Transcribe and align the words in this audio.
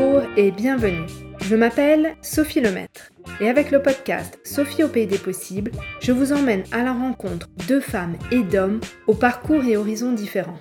Bonjour 0.00 0.22
et 0.36 0.52
bienvenue. 0.52 1.06
Je 1.40 1.56
m'appelle 1.56 2.14
Sophie 2.22 2.60
Lemaître 2.60 3.10
et 3.40 3.48
avec 3.48 3.72
le 3.72 3.82
podcast 3.82 4.38
Sophie 4.44 4.84
au 4.84 4.88
pays 4.88 5.08
des 5.08 5.18
possibles, 5.18 5.72
je 6.00 6.12
vous 6.12 6.32
emmène 6.32 6.62
à 6.70 6.84
la 6.84 6.92
rencontre 6.92 7.48
de 7.68 7.80
femmes 7.80 8.16
et 8.30 8.44
d'hommes 8.44 8.78
au 9.08 9.14
parcours 9.14 9.64
et 9.64 9.76
horizons 9.76 10.12
différents. 10.12 10.60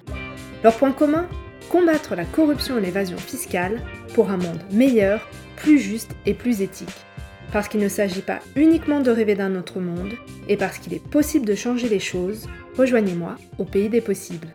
Leur 0.63 0.75
point 0.75 0.91
commun 0.91 1.27
Combattre 1.69 2.15
la 2.15 2.25
corruption 2.25 2.79
et 2.79 2.81
l'évasion 2.81 3.17
fiscale 3.17 3.83
pour 4.15 4.31
un 4.31 4.37
monde 4.37 4.63
meilleur, 4.71 5.29
plus 5.55 5.77
juste 5.77 6.15
et 6.25 6.33
plus 6.33 6.63
éthique. 6.63 7.05
Parce 7.53 7.67
qu'il 7.67 7.81
ne 7.81 7.89
s'agit 7.89 8.23
pas 8.23 8.39
uniquement 8.55 9.01
de 9.01 9.11
rêver 9.11 9.35
d'un 9.35 9.55
autre 9.55 9.79
monde, 9.79 10.13
et 10.49 10.57
parce 10.57 10.79
qu'il 10.79 10.95
est 10.95 11.09
possible 11.09 11.45
de 11.45 11.53
changer 11.53 11.89
les 11.89 11.99
choses, 11.99 12.47
rejoignez-moi 12.75 13.35
au 13.59 13.65
pays 13.65 13.89
des 13.89 14.01
possibles. 14.01 14.47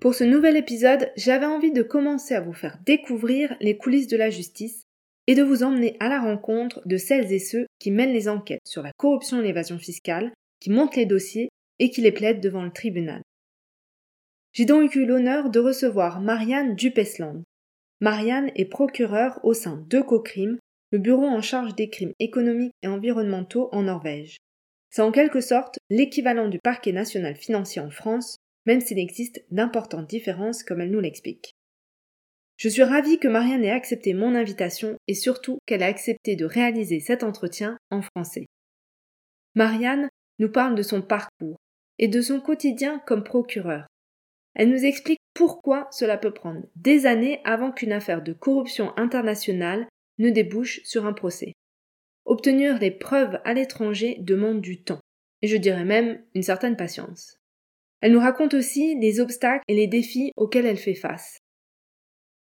Pour 0.00 0.14
ce 0.14 0.24
nouvel 0.24 0.56
épisode, 0.56 1.12
j'avais 1.14 1.44
envie 1.44 1.72
de 1.72 1.82
commencer 1.82 2.34
à 2.34 2.40
vous 2.40 2.54
faire 2.54 2.78
découvrir 2.86 3.54
les 3.60 3.76
coulisses 3.76 4.08
de 4.08 4.16
la 4.16 4.30
justice 4.30 4.86
et 5.26 5.34
de 5.34 5.42
vous 5.42 5.62
emmener 5.62 5.98
à 6.00 6.08
la 6.08 6.18
rencontre 6.18 6.80
de 6.86 6.96
celles 6.96 7.30
et 7.34 7.38
ceux 7.38 7.66
qui 7.78 7.90
mènent 7.90 8.14
les 8.14 8.26
enquêtes 8.26 8.66
sur 8.66 8.82
la 8.82 8.92
corruption 8.96 9.40
et 9.40 9.44
l'évasion 9.44 9.78
fiscale, 9.78 10.32
qui 10.58 10.70
montent 10.70 10.96
les 10.96 11.04
dossiers 11.04 11.50
et 11.78 11.90
qui 11.90 12.00
les 12.00 12.12
plaident 12.12 12.40
devant 12.40 12.64
le 12.64 12.72
tribunal. 12.72 13.20
J'ai 14.54 14.64
donc 14.64 14.94
eu 14.94 15.04
l'honneur 15.04 15.50
de 15.50 15.60
recevoir 15.60 16.22
Marianne 16.22 16.74
Dupesland. 16.74 17.42
Marianne 18.00 18.50
est 18.56 18.64
procureure 18.64 19.38
au 19.42 19.52
sein 19.52 19.84
d'Ecocrime, 19.90 20.58
le 20.92 20.98
bureau 20.98 21.26
en 21.26 21.42
charge 21.42 21.74
des 21.74 21.90
crimes 21.90 22.14
économiques 22.18 22.72
et 22.82 22.88
environnementaux 22.88 23.68
en 23.72 23.82
Norvège. 23.82 24.38
C'est 24.88 25.02
en 25.02 25.12
quelque 25.12 25.42
sorte 25.42 25.78
l'équivalent 25.90 26.48
du 26.48 26.58
parquet 26.58 26.92
national 26.92 27.36
financier 27.36 27.82
en 27.82 27.90
France, 27.90 28.38
même 28.66 28.80
s'il 28.80 28.98
existe 28.98 29.44
d'importantes 29.50 30.08
différences 30.08 30.62
comme 30.62 30.80
elle 30.80 30.90
nous 30.90 31.00
l'explique. 31.00 31.54
Je 32.56 32.68
suis 32.68 32.82
ravie 32.82 33.18
que 33.18 33.28
Marianne 33.28 33.64
ait 33.64 33.70
accepté 33.70 34.12
mon 34.12 34.34
invitation 34.34 34.96
et 35.08 35.14
surtout 35.14 35.58
qu'elle 35.66 35.82
a 35.82 35.86
accepté 35.86 36.36
de 36.36 36.44
réaliser 36.44 37.00
cet 37.00 37.22
entretien 37.22 37.78
en 37.90 38.02
français. 38.02 38.46
Marianne 39.54 40.08
nous 40.38 40.50
parle 40.50 40.74
de 40.74 40.82
son 40.82 41.00
parcours 41.00 41.56
et 41.98 42.08
de 42.08 42.20
son 42.20 42.38
quotidien 42.40 42.98
comme 43.06 43.24
procureur. 43.24 43.86
Elle 44.54 44.70
nous 44.70 44.84
explique 44.84 45.20
pourquoi 45.32 45.88
cela 45.90 46.18
peut 46.18 46.34
prendre 46.34 46.66
des 46.76 47.06
années 47.06 47.40
avant 47.44 47.72
qu'une 47.72 47.92
affaire 47.92 48.22
de 48.22 48.32
corruption 48.32 48.92
internationale 48.98 49.86
ne 50.18 50.28
débouche 50.28 50.80
sur 50.84 51.06
un 51.06 51.12
procès. 51.12 51.54
Obtenir 52.26 52.78
des 52.78 52.90
preuves 52.90 53.40
à 53.44 53.54
l'étranger 53.54 54.18
demande 54.20 54.60
du 54.60 54.82
temps, 54.82 55.00
et 55.40 55.48
je 55.48 55.56
dirais 55.56 55.84
même 55.84 56.22
une 56.34 56.42
certaine 56.42 56.76
patience. 56.76 57.39
Elle 58.00 58.12
nous 58.12 58.20
raconte 58.20 58.54
aussi 58.54 58.98
les 58.98 59.20
obstacles 59.20 59.64
et 59.68 59.74
les 59.74 59.86
défis 59.86 60.32
auxquels 60.36 60.66
elle 60.66 60.78
fait 60.78 60.94
face. 60.94 61.38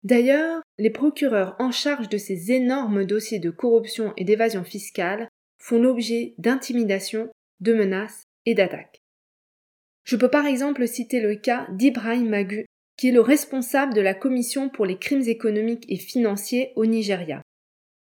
D'ailleurs, 0.03 0.61
les 0.77 0.89
procureurs 0.89 1.55
en 1.59 1.71
charge 1.71 2.09
de 2.09 2.17
ces 2.17 2.52
énormes 2.52 3.05
dossiers 3.05 3.39
de 3.39 3.52
corruption 3.52 4.13
et 4.17 4.23
d'évasion 4.23 4.63
fiscale 4.63 5.27
font 5.59 5.79
l'objet 5.79 6.33
d'intimidations, 6.38 7.29
de 7.59 7.73
menaces 7.73 8.23
et 8.45 8.55
d'attaques. 8.55 9.02
Je 10.03 10.16
peux 10.16 10.29
par 10.29 10.47
exemple 10.47 10.88
citer 10.88 11.22
le 11.22 11.35
cas 11.35 11.67
d'Ibrahim 11.72 12.29
Magu, 12.29 12.66
qui 12.97 13.09
est 13.09 13.11
le 13.11 13.22
responsable 13.22 13.94
de 13.94 14.02
la 14.02 14.16
Commission 14.16 14.69
pour 14.69 14.85
les 14.85 14.97
crimes 14.97 15.27
économiques 15.27 15.85
et 15.88 15.97
financiers 15.97 16.72
au 16.75 16.85
Nigeria. 16.85 17.41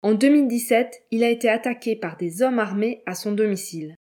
En 0.01 0.13
2017, 0.13 1.03
il 1.11 1.23
a 1.25 1.29
été 1.29 1.49
attaqué 1.49 1.97
par 1.97 2.15
des 2.15 2.41
hommes 2.41 2.59
armés 2.59 3.03
à 3.05 3.15
son 3.15 3.33
domicile. 3.33 3.95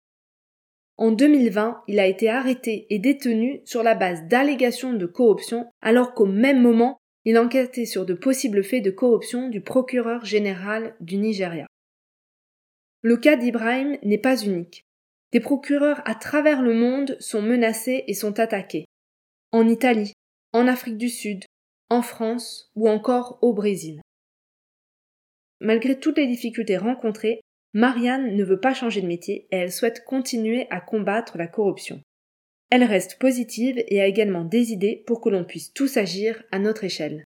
En 0.98 1.12
2020, 1.12 1.84
il 1.88 2.00
a 2.00 2.08
été 2.08 2.28
arrêté 2.28 2.88
et 2.90 2.98
détenu 2.98 3.62
sur 3.66 3.84
la 3.84 3.94
base 3.94 4.23
d'allégations 4.28 4.94
de 4.94 5.06
corruption, 5.06 5.70
alors 5.81 6.16
qu'au 6.16 6.26
même 6.26 6.59
moment, 6.59 6.98
il 7.23 7.38
enquêtait 7.38 7.86
sur 7.86 8.06
de 8.06 8.16
possibles 8.16 8.63
faits 8.63 8.84
de 8.84 8.90
corruption 8.90 9.50
du 9.50 9.62
procureur 9.62 10.25
général 10.25 10.96
du 11.00 11.18
Nigeria. 11.18 11.68
Le 13.03 13.18
cas 13.18 13.35
d'Ibrahim 13.35 13.97
n'est 14.02 14.18
pas 14.18 14.41
unique. 14.41 14.85
Des 15.31 15.40
procureurs 15.40 16.02
à 16.06 16.16
travers 16.16 16.63
le 16.63 16.74
monde 16.74 17.16
sont 17.19 17.41
menacés 17.41 18.06
et 18.08 18.14
sont 18.14 18.40
attaqués. 18.40 18.85
En 19.52 19.68
Italie, 19.68 20.14
en 20.52 20.68
Afrique 20.68 20.97
du 20.97 21.09
Sud, 21.09 21.44
en 21.90 22.02
France 22.02 22.72
ou 22.75 22.90
encore 22.90 23.38
au 23.41 23.53
Brésil. 23.53 24.02
Malgré 25.59 26.00
toutes 26.00 26.18
les 26.18 26.28
difficultés 26.28 26.78
rencontrées, 26.78 27.41
Marianne 27.73 28.35
ne 28.35 28.44
veut 28.44 28.59
pas 28.59 28.73
changer 28.73 29.01
de 29.01 29.07
métier 29.07 29.47
et 29.51 29.57
elle 29.57 29.72
souhaite 29.72 30.03
continuer 30.05 30.67
à 30.69 30.81
combattre 30.81 31.38
la 31.38 31.47
corruption. 31.47 32.01
Elle 32.69 32.83
reste 32.83 33.17
positive 33.19 33.83
et 33.88 34.01
a 34.01 34.07
également 34.07 34.44
des 34.44 34.72
idées 34.72 35.03
pour 35.07 35.22
que 35.22 35.29
l'on 35.29 35.45
puisse 35.45 35.73
tous 35.73 35.97
agir 35.97 36.44
à 36.51 36.59
notre 36.59 36.83
échelle. 36.83 37.23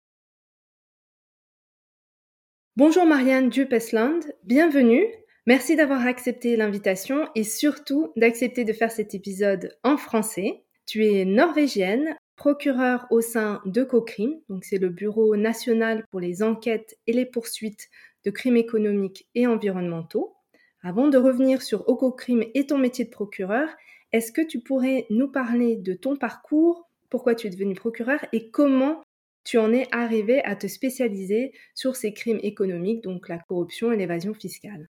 Bonjour 2.77 3.05
Marianne 3.05 3.49
Dupesland, 3.49 4.19
bienvenue. 4.43 5.05
Merci 5.45 5.75
d'avoir 5.75 6.05
accepté 6.05 6.55
l'invitation 6.55 7.29
et 7.35 7.43
surtout 7.43 8.11
d'accepter 8.15 8.65
de 8.65 8.73
faire 8.73 8.91
cet 8.91 9.13
épisode 9.13 9.77
en 9.83 9.95
français. 9.95 10.63
Tu 10.85 11.05
es 11.05 11.23
norvégienne, 11.23 12.15
procureure 12.35 13.07
au 13.11 13.21
sein 13.21 13.61
de 13.65 13.83
COCRIM, 13.83 14.39
donc 14.49 14.65
c'est 14.65 14.77
le 14.77 14.89
Bureau 14.89 15.35
national 15.35 16.03
pour 16.11 16.19
les 16.19 16.43
enquêtes 16.43 16.97
et 17.07 17.13
les 17.13 17.25
poursuites 17.25 17.89
de 18.25 18.31
crimes 18.31 18.57
économiques 18.57 19.29
et 19.35 19.47
environnementaux. 19.47 20.35
Avant 20.81 21.07
de 21.07 21.17
revenir 21.17 21.61
sur 21.61 21.87
Ococrime 21.87 22.43
et 22.53 22.67
ton 22.67 22.77
métier 22.77 23.05
de 23.05 23.09
procureur, 23.09 23.69
est-ce 24.11 24.31
que 24.31 24.41
tu 24.41 24.59
pourrais 24.59 25.05
nous 25.09 25.31
parler 25.31 25.75
de 25.75 25.93
ton 25.93 26.15
parcours, 26.15 26.89
pourquoi 27.09 27.35
tu 27.35 27.47
es 27.47 27.49
devenu 27.49 27.75
procureur 27.75 28.25
et 28.33 28.49
comment 28.49 29.01
tu 29.43 29.57
en 29.57 29.71
es 29.71 29.87
arrivé 29.91 30.43
à 30.43 30.55
te 30.55 30.67
spécialiser 30.67 31.53
sur 31.75 31.95
ces 31.95 32.13
crimes 32.13 32.39
économiques, 32.41 33.03
donc 33.03 33.29
la 33.29 33.37
corruption 33.37 33.91
et 33.91 33.97
l'évasion 33.97 34.33
fiscale? 34.33 34.89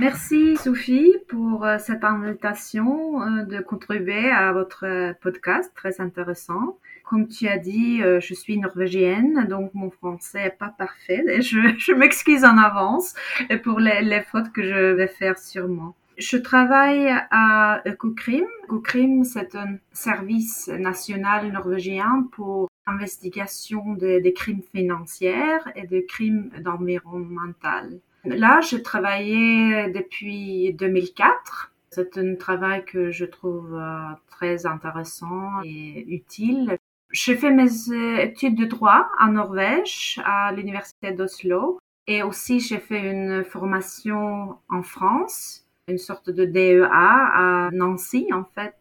Merci 0.00 0.56
Sophie 0.56 1.12
pour 1.28 1.66
euh, 1.66 1.76
cette 1.78 2.04
invitation 2.04 3.20
euh, 3.20 3.44
de 3.44 3.60
contribuer 3.60 4.30
à 4.30 4.50
votre 4.50 4.86
euh, 4.86 5.12
podcast 5.20 5.70
très 5.76 6.00
intéressant. 6.00 6.78
Comme 7.04 7.28
tu 7.28 7.46
as 7.48 7.58
dit, 7.58 7.98
je 7.98 8.34
suis 8.34 8.56
norvégienne, 8.56 9.46
donc 9.46 9.74
mon 9.74 9.90
français 9.90 10.44
est 10.44 10.56
pas 10.58 10.72
parfait 10.78 11.22
et 11.28 11.42
je, 11.42 11.92
m'excuse 11.98 12.44
en 12.44 12.56
avance 12.56 13.14
pour 13.62 13.78
les, 13.78 14.22
fautes 14.22 14.52
que 14.52 14.62
je 14.62 14.92
vais 14.94 15.08
faire 15.08 15.36
sûrement. 15.38 15.94
Je 16.16 16.38
travaille 16.38 17.12
à 17.30 17.82
Ecocrim. 17.84 18.46
Ecocrim, 18.64 19.24
c'est 19.24 19.54
un 19.56 19.76
service 19.92 20.68
national 20.68 21.50
norvégien 21.50 22.28
pour 22.32 22.68
investigation 22.86 23.94
des 23.94 24.32
crimes 24.32 24.62
financiers 24.72 25.58
et 25.74 25.88
des 25.88 26.06
crimes 26.06 26.50
d'environnemental. 26.60 27.98
Là, 28.24 28.60
j'ai 28.60 28.82
travaillé 28.82 29.90
depuis 29.90 30.74
2004. 30.74 31.72
C'est 31.90 32.18
un 32.18 32.36
travail 32.36 32.84
que 32.84 33.10
je 33.10 33.24
trouve 33.24 33.74
euh, 33.74 34.12
très 34.30 34.66
intéressant 34.66 35.62
et 35.64 36.04
utile. 36.08 36.78
J'ai 37.10 37.36
fait 37.36 37.50
mes 37.50 38.22
études 38.22 38.56
de 38.56 38.66
droit 38.66 39.08
en 39.18 39.32
Norvège, 39.32 40.20
à 40.24 40.52
l'université 40.52 41.10
d'Oslo. 41.12 41.78
Et 42.06 42.22
aussi, 42.22 42.60
j'ai 42.60 42.78
fait 42.78 43.10
une 43.10 43.44
formation 43.44 44.56
en 44.68 44.82
France, 44.82 45.66
une 45.88 45.98
sorte 45.98 46.30
de 46.30 46.44
DEA 46.44 46.88
à 46.90 47.70
Nancy, 47.72 48.28
en 48.32 48.44
fait. 48.44 48.76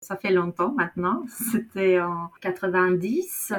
Ça 0.00 0.16
fait 0.16 0.32
longtemps 0.32 0.72
maintenant. 0.76 1.24
C'était 1.28 2.00
en 2.00 2.30
90. 2.40 3.52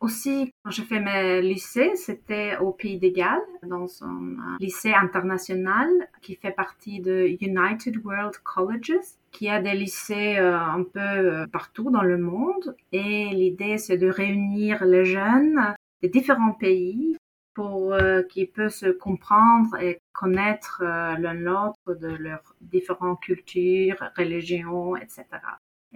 Aussi, 0.00 0.52
quand 0.62 0.70
j'ai 0.70 0.82
fait 0.82 1.00
mes 1.00 1.40
lycées, 1.40 1.96
c'était 1.96 2.58
au 2.58 2.70
Pays 2.72 2.98
des 2.98 3.12
Galles, 3.12 3.40
dans 3.62 4.04
un 4.04 4.56
lycée 4.60 4.92
international 4.92 5.88
qui 6.20 6.34
fait 6.34 6.50
partie 6.50 7.00
de 7.00 7.26
United 7.40 7.96
World 8.04 8.36
Colleges, 8.44 9.00
qui 9.32 9.48
a 9.48 9.60
des 9.62 9.72
lycées 9.72 10.36
euh, 10.36 10.58
un 10.58 10.82
peu 10.82 11.00
euh, 11.00 11.46
partout 11.46 11.90
dans 11.90 12.02
le 12.02 12.18
monde. 12.18 12.76
Et 12.92 13.30
l'idée, 13.30 13.78
c'est 13.78 13.96
de 13.96 14.08
réunir 14.08 14.84
les 14.84 15.06
jeunes 15.06 15.74
des 16.02 16.10
différents 16.10 16.52
pays 16.52 17.16
pour 17.54 17.94
euh, 17.94 18.22
qu'ils 18.22 18.50
puissent 18.50 18.80
se 18.80 18.90
comprendre 18.90 19.80
et 19.80 19.98
connaître 20.12 20.82
l'un 20.82 21.32
l'autre 21.32 21.94
de 21.94 22.08
leurs 22.08 22.54
différentes 22.60 23.20
cultures, 23.20 23.96
religions, 24.14 24.94
etc. 24.94 25.24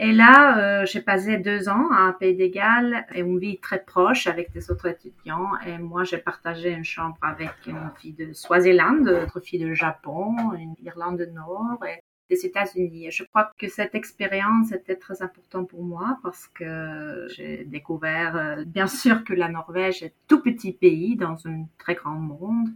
Et 0.02 0.12
là, 0.12 0.56
euh, 0.56 0.86
j'ai 0.86 1.02
passé 1.02 1.36
deux 1.36 1.68
ans 1.68 1.90
à 1.90 2.14
Pays 2.14 2.34
d'Égal 2.34 3.06
et 3.14 3.22
on 3.22 3.36
vit 3.36 3.58
très 3.58 3.84
proche 3.84 4.26
avec 4.26 4.50
des 4.50 4.70
autres 4.70 4.86
étudiants. 4.86 5.50
Et 5.66 5.76
moi, 5.76 6.04
j'ai 6.04 6.16
partagé 6.16 6.70
une 6.70 6.84
chambre 6.86 7.18
avec 7.20 7.52
une 7.66 7.90
fille 7.98 8.14
de 8.14 8.32
Swaziland, 8.32 9.00
une 9.00 9.24
autre 9.24 9.40
fille 9.40 9.62
de 9.62 9.74
Japon, 9.74 10.54
une 10.54 10.74
Irlande 10.82 11.28
Nord 11.34 11.84
et 11.86 12.00
des 12.30 12.46
États-Unis. 12.46 13.08
Et 13.08 13.10
je 13.10 13.24
crois 13.24 13.50
que 13.58 13.68
cette 13.68 13.94
expérience 13.94 14.72
était 14.72 14.96
très 14.96 15.20
importante 15.20 15.68
pour 15.68 15.84
moi 15.84 16.18
parce 16.22 16.48
que 16.48 17.26
j'ai 17.34 17.64
découvert, 17.64 18.36
euh, 18.36 18.64
bien 18.64 18.86
sûr, 18.86 19.22
que 19.22 19.34
la 19.34 19.50
Norvège 19.50 20.02
est 20.02 20.14
tout 20.28 20.40
petit 20.40 20.72
pays 20.72 21.14
dans 21.14 21.46
un 21.46 21.66
très 21.76 21.94
grand 21.94 22.18
monde. 22.18 22.70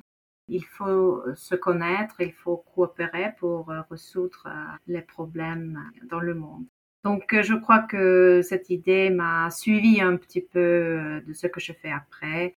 Il 0.49 0.67
faut 0.67 1.25
se 1.35 1.55
connaître, 1.55 2.21
il 2.21 2.35
faut 2.35 2.63
coopérer 2.75 3.33
pour 3.39 3.71
euh, 3.71 3.81
résoudre 3.91 4.47
les 4.87 5.01
problèmes 5.01 5.81
dans 6.11 6.21
le 6.21 6.35
monde. 6.35 6.67
Donc, 7.05 7.35
euh, 7.35 7.43
je 7.43 7.55
crois 7.55 7.81
que 7.81 8.41
cette 8.43 8.71
idée 8.71 9.11
m'a 9.11 9.51
suivi 9.51 10.01
un 10.01 10.17
petit 10.17 10.41
peu 10.41 10.59
euh, 10.59 11.21
de 11.21 11.35
ce 11.35 11.47
que 11.47 11.61
je 11.61 11.73
fais 11.73 11.93
après. 11.93 12.57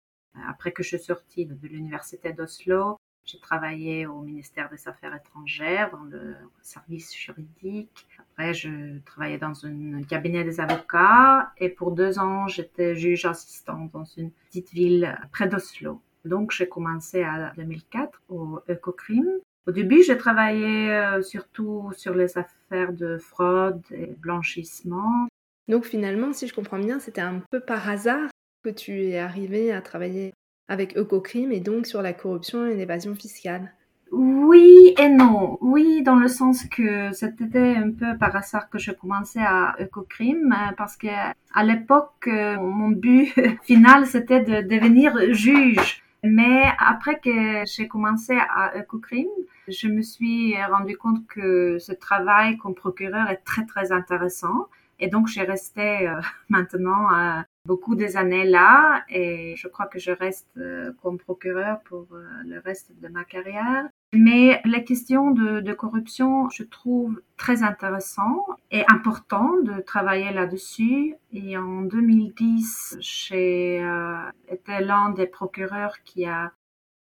Après 0.49 0.71
que 0.71 0.83
je 0.83 0.89
suis 0.89 0.99
sortie 1.01 1.47
de 1.47 1.67
l'université 1.67 2.33
d'Oslo, 2.33 2.97
j'ai 3.25 3.41
travaillé 3.41 4.07
au 4.07 4.21
ministère 4.21 4.71
des 4.71 4.87
Affaires 4.87 5.17
étrangères, 5.17 5.91
dans 5.91 6.05
le 6.05 6.37
service 6.63 7.13
juridique. 7.13 8.07
Après, 8.21 8.55
je 8.55 8.99
travaillais 9.01 9.39
dans 9.39 9.67
un 9.67 10.03
cabinet 10.05 10.45
des 10.45 10.61
avocats. 10.61 11.51
Et 11.59 11.69
pour 11.69 11.91
deux 11.91 12.21
ans, 12.21 12.47
j'étais 12.47 12.95
juge 12.95 13.25
assistant 13.25 13.91
dans 13.93 14.05
une 14.05 14.31
petite 14.31 14.71
ville 14.71 15.19
près 15.33 15.49
d'Oslo. 15.49 16.01
Donc, 16.25 16.53
j'ai 16.53 16.69
commencé 16.69 17.25
en 17.25 17.51
2004 17.57 18.23
au 18.29 18.61
Ecocrime. 18.69 19.41
Au 19.67 19.73
début, 19.73 20.05
j'ai 20.05 20.17
travaillé 20.17 20.93
euh, 20.93 21.23
surtout 21.23 21.91
sur 21.97 22.15
les 22.15 22.39
affaires 22.39 22.56
de 22.71 23.19
fraude 23.19 23.83
et 23.91 24.15
blanchissement. 24.19 25.29
Donc 25.69 25.85
finalement, 25.85 26.33
si 26.33 26.47
je 26.47 26.55
comprends 26.55 26.79
bien, 26.79 26.99
c'était 26.99 27.21
un 27.21 27.41
peu 27.51 27.61
par 27.61 27.89
hasard 27.89 28.29
que 28.65 28.71
tu 28.71 29.05
es 29.05 29.19
arrivé 29.19 29.73
à 29.73 29.81
travailler 29.81 30.33
avec 30.69 30.97
Ecocrime 30.97 31.53
et 31.53 31.61
donc 31.61 31.87
sur 31.87 32.03
la 32.03 32.13
corruption 32.13 32.67
et 32.67 32.75
l'évasion 32.75 33.15
fiscale. 33.15 33.73
Oui 34.13 34.95
et 34.99 35.09
non. 35.09 35.59
Oui, 35.61 36.03
dans 36.03 36.15
le 36.15 36.29
sens 36.29 36.65
que 36.65 37.13
c'était 37.13 37.75
un 37.77 37.91
peu 37.91 38.17
par 38.19 38.35
hasard 38.37 38.71
que 38.71 38.79
je 38.79 38.93
commençais 38.93 39.41
à 39.41 39.75
Ecocrime, 39.81 40.55
parce 40.77 40.97
que 40.97 41.09
à 41.09 41.65
l'époque, 41.65 42.29
euh, 42.29 42.57
mon 42.61 42.91
but 42.91 43.35
final, 43.63 44.07
c'était 44.07 44.41
de 44.43 44.63
devenir 44.67 45.33
juge. 45.33 46.03
Mais 46.23 46.63
après 46.79 47.19
que 47.19 47.65
j'ai 47.67 47.89
commencé 47.89 48.37
à 48.37 48.77
Ecocrime, 48.77 49.27
je 49.69 49.89
me 49.89 50.03
suis 50.03 50.55
rendu 50.65 50.97
compte 50.97 51.27
que 51.27 51.79
ce 51.79 51.93
travail 51.93 52.57
comme 52.59 52.75
procureur 52.75 53.29
est 53.31 53.43
très 53.45 53.67
très 53.67 53.93
intéressant. 53.93 54.69
Et 54.99 55.09
donc, 55.09 55.29
j'ai 55.29 55.43
resté 55.43 56.09
euh, 56.09 56.21
maintenant 56.49 57.13
euh, 57.13 57.43
beaucoup 57.67 57.95
des 57.95 58.17
années 58.17 58.45
là 58.45 59.05
et 59.09 59.55
je 59.57 59.69
crois 59.69 59.87
que 59.87 59.99
je 59.99 60.13
reste 60.13 60.49
euh, 60.57 60.93
comme 61.03 61.19
procureur 61.19 61.81
pour 61.81 62.07
le 62.45 62.61
reste 62.61 62.93
de 63.01 63.09
ma 63.09 63.25
carrière. 63.25 63.89
Mais 64.13 64.63
les 64.65 64.85
questions 64.85 65.33
de, 65.33 65.61
de, 65.61 65.73
corruption, 65.73 66.49
je 66.51 66.63
trouve 66.63 67.21
très 67.37 67.65
intéressant 67.65 68.47
et 68.71 68.85
important 68.89 69.53
de 69.63 69.81
travailler 69.81 70.33
là-dessus. 70.33 71.17
Et 71.33 71.59
en 71.59 71.83
2010, 71.83 72.99
j'ai 73.01 73.85
été 74.49 74.81
l'un 74.81 75.11
des 75.11 75.27
procureurs 75.27 75.97
qui 76.05 76.25
a 76.25 76.53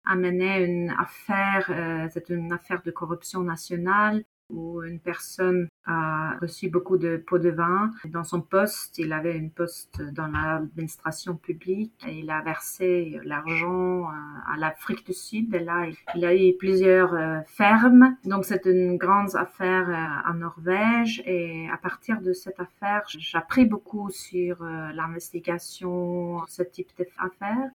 amené 0.06 0.64
une 0.64 0.90
affaire, 0.98 2.10
c'est 2.12 2.30
une 2.30 2.52
affaire 2.52 2.82
de 2.82 2.90
corruption 2.90 3.42
nationale 3.42 4.24
où 4.50 4.82
une 4.82 5.00
personne 5.00 5.68
a 5.86 6.36
reçu 6.40 6.68
beaucoup 6.68 6.98
de 6.98 7.16
pots 7.16 7.38
de 7.38 7.50
vin. 7.50 7.90
Dans 8.06 8.24
son 8.24 8.40
poste, 8.40 8.98
il 8.98 9.12
avait 9.12 9.36
une 9.36 9.50
poste 9.50 10.02
dans 10.12 10.26
l'administration 10.26 11.36
publique 11.36 11.92
et 12.06 12.20
il 12.20 12.30
a 12.30 12.42
versé 12.42 13.20
l'argent 13.24 14.04
euh, 14.04 14.12
à 14.52 14.56
l'Afrique 14.58 15.06
du 15.06 15.12
Sud. 15.12 15.54
Et 15.54 15.60
là, 15.60 15.86
il 16.14 16.24
a 16.24 16.34
eu 16.34 16.56
plusieurs 16.56 17.14
euh, 17.14 17.40
fermes. 17.46 18.16
Donc, 18.24 18.44
c'est 18.44 18.66
une 18.66 18.96
grande 18.96 19.34
affaire 19.36 19.88
euh, 19.88 20.30
en 20.30 20.34
Norvège. 20.34 21.22
Et 21.26 21.68
à 21.72 21.76
partir 21.76 22.20
de 22.20 22.32
cette 22.32 22.60
affaire, 22.60 23.02
j'ai 23.08 23.38
appris 23.38 23.64
beaucoup 23.64 24.10
sur 24.10 24.62
l'investigation, 24.62 26.44
ce 26.48 26.62
type 26.62 26.90
d'affaires. 26.98 27.70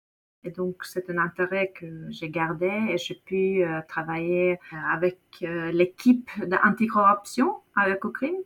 Et 0.48 0.52
donc, 0.52 0.86
c'est 0.86 1.10
un 1.10 1.18
intérêt 1.18 1.74
que 1.76 1.86
j'ai 2.10 2.30
gardé 2.30 2.72
et 2.90 2.98
j'ai 2.98 3.16
pu 3.16 3.66
euh, 3.66 3.82
travailler 3.86 4.54
euh, 4.54 4.76
avec 4.94 5.18
euh, 5.44 5.74
l'équipe 5.74 6.30
d'anticorruption 6.48 7.56
à 7.76 7.90
Ecocrime. 7.90 8.38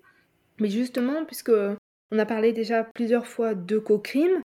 Mais 0.59 0.69
justement, 0.69 1.25
puisque 1.25 1.51
on 2.12 2.18
a 2.18 2.25
parlé 2.25 2.53
déjà 2.53 2.83
plusieurs 2.83 3.27
fois 3.27 3.53
d'Ecocrime, 3.53 4.42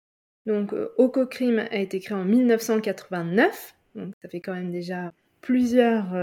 donc 0.46 0.74
Ecocrime 0.98 1.60
a 1.60 1.76
été 1.76 2.00
créé 2.00 2.18
en 2.18 2.24
1989, 2.24 3.76
donc 3.96 4.14
ça 4.22 4.30
fait 4.30 4.40
quand 4.40 4.54
même 4.54 4.72
déjà 4.72 5.12
plusieurs 5.42 6.14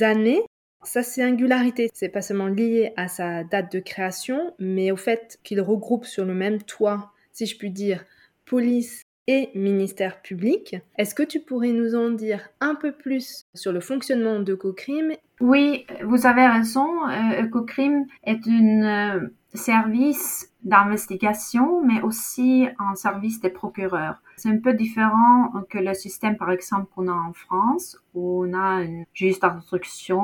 années. 0.00 0.42
Sa 0.82 1.04
singularité, 1.04 1.88
c'est 1.94 2.08
pas 2.08 2.22
seulement 2.22 2.48
lié 2.48 2.92
à 2.96 3.06
sa 3.06 3.44
date 3.44 3.72
de 3.72 3.78
création, 3.78 4.54
mais 4.58 4.90
au 4.90 4.96
fait 4.96 5.38
qu'il 5.44 5.60
regroupe 5.60 6.04
sur 6.04 6.24
le 6.24 6.34
même 6.34 6.60
toit, 6.62 7.12
si 7.32 7.46
je 7.46 7.56
puis 7.56 7.70
dire, 7.70 8.04
police 8.44 9.02
et 9.28 9.50
ministère 9.54 10.20
public. 10.22 10.76
Est-ce 10.96 11.14
que 11.14 11.22
tu 11.22 11.38
pourrais 11.38 11.72
nous 11.72 11.94
en 11.94 12.10
dire 12.10 12.48
un 12.60 12.74
peu 12.74 12.92
plus 12.92 13.46
sur 13.54 13.72
le 13.72 13.80
fonctionnement 13.80 14.40
d'Ecocrime 14.40 15.12
Oui, 15.40 15.86
vous 16.02 16.26
avez 16.26 16.46
raison. 16.46 17.06
Euh, 17.08 17.42
Ecocrime 17.42 18.06
est 18.24 18.40
un 18.48 19.16
euh, 19.16 19.28
service 19.52 20.50
d'investigation, 20.64 21.84
mais 21.84 22.00
aussi 22.00 22.68
un 22.78 22.94
service 22.94 23.40
des 23.40 23.50
procureurs. 23.50 24.22
C'est 24.36 24.48
un 24.48 24.58
peu 24.58 24.72
différent 24.72 25.52
que 25.68 25.78
le 25.78 25.92
système, 25.92 26.38
par 26.38 26.50
exemple, 26.50 26.86
qu'on 26.94 27.08
a 27.08 27.12
en 27.12 27.34
France, 27.34 27.98
où 28.14 28.44
on 28.46 28.54
a 28.54 28.82
un 28.82 29.04
juge 29.12 29.38
d'instruction 29.40 30.22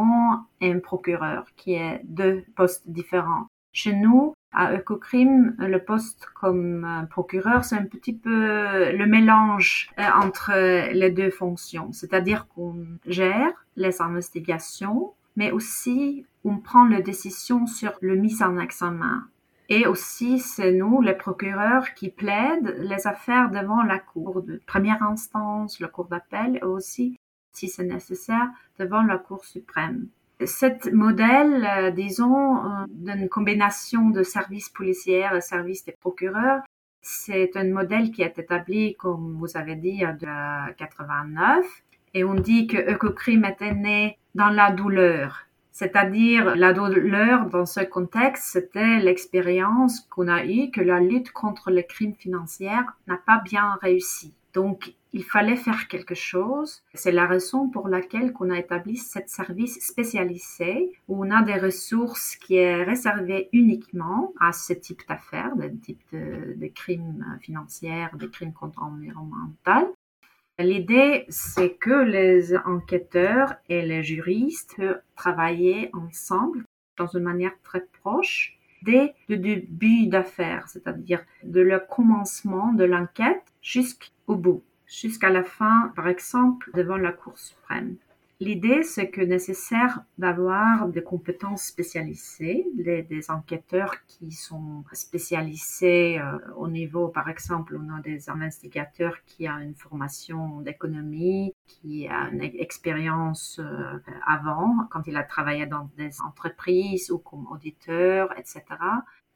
et 0.63 0.73
un 0.73 0.81
procureur, 0.81 1.45
qui 1.57 1.75
est 1.75 2.01
deux 2.05 2.43
postes 2.57 2.89
différents. 2.89 3.49
Chez 3.73 3.93
nous, 3.93 4.35
à 4.55 4.75
Ecocrime, 4.75 5.55
le 5.59 5.79
poste 5.79 6.27
comme 6.35 6.85
euh, 6.85 7.07
procureur, 7.07 7.65
c'est 7.65 7.77
un 7.77 7.85
petit 7.85 8.13
peu 8.13 8.93
le 8.93 9.07
mélange 9.07 9.91
euh, 9.99 10.03
entre 10.23 10.53
les 10.93 11.11
deux 11.11 11.31
fonctions. 11.31 11.93
C'est-à-dire 11.93 12.47
qu'on 12.49 12.87
gère 13.07 13.53
les 13.77 14.01
investigations, 14.01 15.13
mais 15.37 15.51
aussi 15.51 16.25
on 16.45 16.59
prend 16.59 16.87
les 16.87 17.03
décisions 17.03 17.67
sur 17.67 17.93
le 18.01 18.17
mise 18.17 18.43
en 18.43 18.59
examen. 18.59 19.25
Et 19.71 19.87
aussi, 19.87 20.41
c'est 20.41 20.73
nous, 20.73 21.01
les 21.01 21.15
procureurs, 21.15 21.95
qui 21.95 22.11
plaident 22.11 22.77
les 22.81 23.07
affaires 23.07 23.51
devant 23.51 23.83
la 23.83 23.99
Cour 23.99 24.43
de 24.43 24.61
première 24.67 25.03
instance, 25.03 25.81
la 25.81 25.89
Cour 25.89 26.05
d'appel, 26.05 26.57
et 26.57 26.65
aussi, 26.65 27.19
si 27.53 27.69
c'est 27.69 27.85
nécessaire, 27.85 28.49
devant 28.79 29.03
la 29.03 29.17
Cour 29.17 29.45
suprême. 29.45 30.09
Cet 30.45 30.93
modèle, 30.93 31.65
euh, 31.65 31.91
disons, 31.91 32.57
euh, 32.57 32.85
d'une 32.89 33.29
combinaison 33.29 34.11
de 34.11 34.23
services 34.23 34.69
policiers 34.69 35.27
et 35.33 35.41
services 35.41 35.85
des 35.85 35.93
procureurs, 35.93 36.63
c'est 37.01 37.57
un 37.57 37.71
modèle 37.71 38.11
qui 38.11 38.23
est 38.23 38.39
établi, 38.39 38.95
comme 38.97 39.37
vous 39.39 39.57
avez 39.57 39.77
dit, 39.77 40.01
de 40.01 40.73
89. 40.73 41.65
Et 42.15 42.25
on 42.25 42.35
dit 42.35 42.67
que 42.67 42.77
Ecocrime 42.77 43.45
était 43.45 43.75
né 43.75 44.19
dans 44.35 44.49
la 44.49 44.71
douleur. 44.71 45.47
C'est-à-dire, 45.71 46.55
la 46.57 46.73
douleur 46.73 47.47
dans 47.47 47.67
ce 47.67 47.81
contexte, 47.81 48.45
c'était 48.53 48.99
l'expérience 49.01 50.01
qu'on 50.01 50.29
a 50.29 50.45
eue 50.45 50.71
que 50.71 50.81
la 50.81 51.01
lutte 51.01 51.33
contre 51.33 51.71
le 51.71 51.83
crime 51.83 52.15
financier 52.15 52.71
n'a 53.07 53.19
pas 53.27 53.41
bien 53.45 53.77
réussi. 53.83 54.33
Donc, 54.55 54.95
il 55.13 55.25
fallait 55.25 55.57
faire 55.57 55.89
quelque 55.89 56.15
chose. 56.15 56.83
C'est 56.95 57.13
la 57.13 57.27
raison 57.27 57.69
pour 57.69 57.89
laquelle 57.89 58.33
qu'on 58.33 58.51
a 58.51 58.59
établi 58.59 58.97
ce 58.97 59.19
service 59.27 59.79
spécialisé 59.81 60.93
où 61.09 61.25
on 61.25 61.31
a 61.31 61.43
des 61.43 61.59
ressources 61.59 62.37
qui 62.37 62.57
est 62.57 62.83
réservées 62.83 63.49
uniquement 63.53 64.33
à 64.41 64.53
ce 64.53 64.73
type 64.73 65.03
d'affaires, 65.09 65.57
de 65.57 65.69
type 65.69 66.03
de, 66.13 66.67
crimes 66.69 67.39
financiers, 67.41 68.07
de 68.15 68.27
crimes 68.27 68.53
contre 68.53 68.83
environnemental. 68.83 69.87
L'idée, 70.59 71.27
c'est 71.29 71.75
que 71.75 72.05
les 72.05 72.57
enquêteurs 72.57 73.55
et 73.69 73.83
les 73.83 74.05
juristes 74.05 74.77
peuvent 74.77 75.01
travailler 75.17 75.91
ensemble 75.95 76.65
dans 76.97 77.09
une 77.09 77.25
manière 77.25 77.55
très 77.65 77.85
proche 78.03 78.54
dès 78.85 79.15
le 79.29 79.37
début 79.37 80.07
d'affaires, 80.07 80.69
c'est-à-dire 80.69 81.25
de 81.43 81.61
le 81.61 81.81
commencement 81.81 82.73
de 82.73 82.85
l'enquête 82.85 83.43
jusqu'au 83.61 84.37
bout 84.37 84.63
jusqu'à 84.87 85.31
la 85.31 85.43
fin, 85.43 85.93
par 85.97 86.09
exemple, 86.09 86.71
devant 86.75 86.97
la 86.97 87.13
Cour 87.13 87.39
suprême. 87.39 87.97
L'idée, 88.41 88.83
c'est 88.83 89.11
que 89.11 89.21
nécessaire 89.21 90.01
d'avoir 90.19 90.89
des 90.89 91.05
compétences 91.05 91.63
spécialisées, 91.63 92.67
des 92.75 93.31
enquêteurs 93.31 93.95
qui 94.09 94.33
sont 94.33 94.85
spécialisés 94.93 96.19
euh, 96.19 96.39
au 96.57 96.67
niveau, 96.67 97.09
par 97.09 97.29
exemple, 97.29 97.79
on 97.81 97.95
a 97.95 98.01
des 98.01 98.29
investigateurs 98.29 99.17
qui 99.25 99.49
ont 99.49 99.59
une 99.59 99.77
formation 99.77 100.61
d'économie, 100.63 101.55
qui 101.69 102.09
a 102.09 102.29
une 102.33 102.43
expérience 102.43 103.61
euh, 103.61 103.99
avant, 104.27 104.89
quand 104.91 105.07
il 105.07 105.17
a 105.17 105.23
travaillé 105.23 105.67
dans 105.67 105.89
des 105.97 106.21
entreprises 106.21 107.13
ou 107.13 107.19
comme 107.19 107.47
auditeur, 107.53 108.37
etc. 108.37 108.63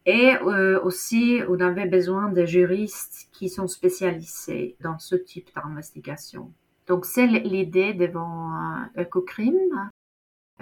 Et 0.07 0.35
euh, 0.43 0.81
aussi, 0.83 1.41
on 1.49 1.61
avait 1.61 1.87
besoin 1.87 2.31
de 2.31 2.45
juristes 2.45 3.29
qui 3.31 3.49
sont 3.49 3.69
spécialisés 3.69 4.77
dans 4.81 4.99
ce 4.99 5.15
type 5.15 5.51
d'investigation. 5.55 6.53
Donc, 6.89 7.05
c'est 7.05 7.27
l'idée 7.27 7.95
devant 7.95 8.53
euh, 8.97 9.03
Ecocrime. 9.03 9.91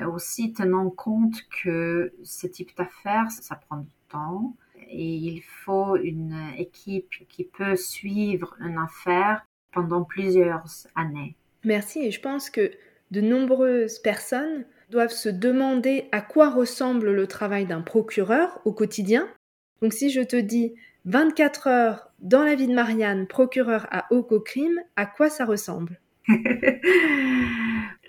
Aussi, 0.06 0.52
tenant 0.52 0.90
compte 0.90 1.36
que 1.62 2.12
ce 2.22 2.46
type 2.46 2.76
d'affaires, 2.76 3.30
ça 3.30 3.56
prend 3.56 3.78
du 3.78 3.94
temps 4.10 4.54
et 4.88 5.14
il 5.14 5.42
faut 5.42 5.96
une 5.96 6.36
équipe 6.58 7.26
qui 7.28 7.44
peut 7.44 7.76
suivre 7.76 8.54
une 8.60 8.78
affaire 8.78 9.46
pendant 9.72 10.04
plusieurs 10.04 10.86
années. 10.94 11.34
Merci 11.64 12.00
et 12.00 12.10
je 12.10 12.20
pense 12.20 12.50
que 12.50 12.70
de 13.10 13.20
nombreuses 13.20 13.98
personnes 13.98 14.64
doivent 14.90 15.10
se 15.10 15.28
demander 15.28 16.08
à 16.12 16.20
quoi 16.20 16.50
ressemble 16.50 17.12
le 17.12 17.26
travail 17.26 17.66
d'un 17.66 17.82
procureur 17.82 18.60
au 18.64 18.72
quotidien. 18.72 19.28
Donc 19.82 19.92
si 19.92 20.10
je 20.10 20.20
te 20.20 20.36
dis 20.36 20.74
24 21.04 21.66
heures 21.66 22.10
dans 22.20 22.42
la 22.42 22.54
vie 22.54 22.68
de 22.68 22.74
Marianne, 22.74 23.26
procureure 23.26 23.86
à 23.90 24.06
Ococrime, 24.12 24.80
à 24.96 25.06
quoi 25.06 25.28
ça 25.28 25.44
ressemble? 25.44 26.00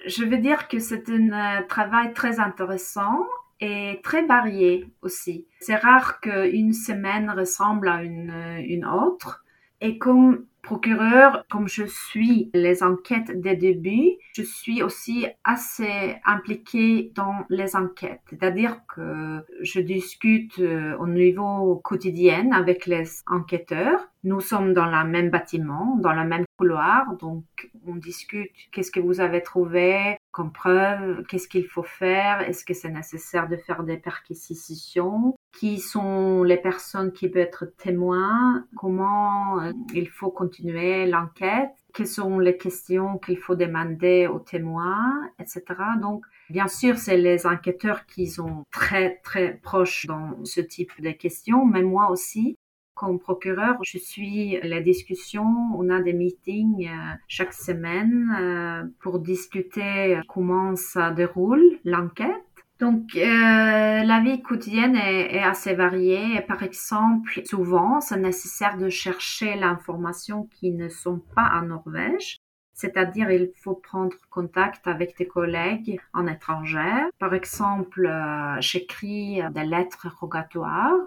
Je 0.07 0.23
veux 0.23 0.37
dire 0.37 0.67
que 0.67 0.79
c'est 0.79 1.09
un 1.09 1.63
travail 1.63 2.13
très 2.13 2.39
intéressant 2.39 3.25
et 3.59 3.99
très 4.03 4.25
varié 4.25 4.87
aussi. 5.01 5.45
C'est 5.59 5.75
rare 5.75 6.19
qu'une 6.21 6.73
semaine 6.73 7.29
ressemble 7.29 7.89
à 7.89 8.03
une, 8.03 8.63
une 8.65 8.85
autre. 8.85 9.43
Et 9.81 9.97
comme 9.97 10.45
procureur, 10.61 11.45
comme 11.49 11.67
je 11.67 11.85
suis 11.85 12.49
les 12.53 12.83
enquêtes 12.83 13.39
des 13.39 13.55
débuts, 13.55 14.17
je 14.35 14.41
suis 14.41 14.83
aussi 14.83 15.25
assez 15.43 16.17
impliquée 16.25 17.11
dans 17.15 17.45
les 17.49 17.75
enquêtes. 17.75 18.21
C'est-à-dire 18.29 18.81
que 18.93 19.45
je 19.61 19.79
discute 19.79 20.59
euh, 20.59 20.97
au 20.97 21.07
niveau 21.07 21.77
quotidien 21.77 22.51
avec 22.51 22.85
les 22.85 23.05
enquêteurs. 23.27 24.07
Nous 24.23 24.41
sommes 24.41 24.73
dans 24.73 24.87
le 24.87 25.09
même 25.09 25.29
bâtiment, 25.29 25.95
dans 25.97 26.13
le 26.13 26.25
même 26.25 26.43
couloir, 26.57 27.15
donc 27.17 27.43
on 27.85 27.95
discute 27.95 28.51
qu'est-ce 28.71 28.91
que 28.91 28.99
vous 28.99 29.21
avez 29.21 29.41
trouvé 29.41 30.17
comme 30.31 30.51
preuve, 30.51 31.23
qu'est-ce 31.27 31.47
qu'il 31.47 31.65
faut 31.65 31.83
faire, 31.83 32.41
est-ce 32.41 32.65
que 32.65 32.73
c'est 32.73 32.89
nécessaire 32.89 33.47
de 33.47 33.57
faire 33.57 33.83
des 33.83 33.97
perquisitions, 33.97 35.35
qui 35.51 35.79
sont 35.79 36.43
les 36.43 36.57
personnes 36.57 37.11
qui 37.11 37.27
peuvent 37.29 37.41
être 37.41 37.65
témoins, 37.77 38.65
comment 38.75 39.59
euh, 39.61 39.71
il 39.93 40.07
faut 40.09 40.29
continuer 40.29 40.56
l'enquête, 40.63 41.71
quelles 41.93 42.07
sont 42.07 42.39
les 42.39 42.57
questions 42.57 43.17
qu'il 43.17 43.37
faut 43.37 43.55
demander 43.55 44.27
aux 44.27 44.39
témoins, 44.39 45.29
etc. 45.39 45.63
Donc, 46.01 46.25
bien 46.49 46.67
sûr, 46.67 46.97
c'est 46.97 47.17
les 47.17 47.45
enquêteurs 47.45 48.05
qui 48.05 48.27
sont 48.27 48.63
très, 48.71 49.17
très 49.23 49.55
proches 49.55 50.05
dans 50.05 50.43
ce 50.43 50.61
type 50.61 51.01
de 51.01 51.11
questions, 51.11 51.65
mais 51.65 51.83
moi 51.83 52.09
aussi. 52.11 52.57
Comme 52.93 53.19
procureur, 53.19 53.75
je 53.83 53.99
suis 53.99 54.59
la 54.63 54.81
discussion, 54.81 55.45
on 55.77 55.87
a 55.91 56.01
des 56.01 56.13
meetings 56.13 56.87
euh, 56.87 57.13
chaque 57.27 57.53
semaine 57.53 58.35
euh, 58.39 58.83
pour 59.01 59.19
discuter 59.19 60.19
comment 60.27 60.75
ça 60.75 61.11
déroule 61.11 61.61
l'enquête 61.85 62.46
donc, 62.79 63.15
euh, 63.15 64.03
la 64.03 64.19
vie 64.21 64.41
quotidienne 64.43 64.95
est, 64.95 65.41
assez 65.41 65.73
variée. 65.73 66.41
Par 66.41 66.61
exemple, 66.61 67.41
souvent, 67.45 68.01
c'est 68.01 68.17
nécessaire 68.17 68.77
de 68.77 68.89
chercher 68.89 69.55
l'information 69.55 70.47
qui 70.51 70.71
ne 70.71 70.87
sont 70.87 71.19
pas 71.35 71.49
en 71.53 71.63
Norvège. 71.63 72.37
C'est-à-dire, 72.73 73.31
il 73.31 73.49
faut 73.55 73.73
prendre 73.73 74.15
contact 74.29 74.85
avec 74.85 75.17
des 75.17 75.25
collègues 75.27 75.99
en 76.13 76.27
étranger. 76.27 77.05
Par 77.17 77.33
exemple, 77.33 78.05
euh, 78.05 78.61
j'écris 78.61 79.41
des 79.51 79.63
lettres 79.63 80.07
rogatoires 80.19 80.99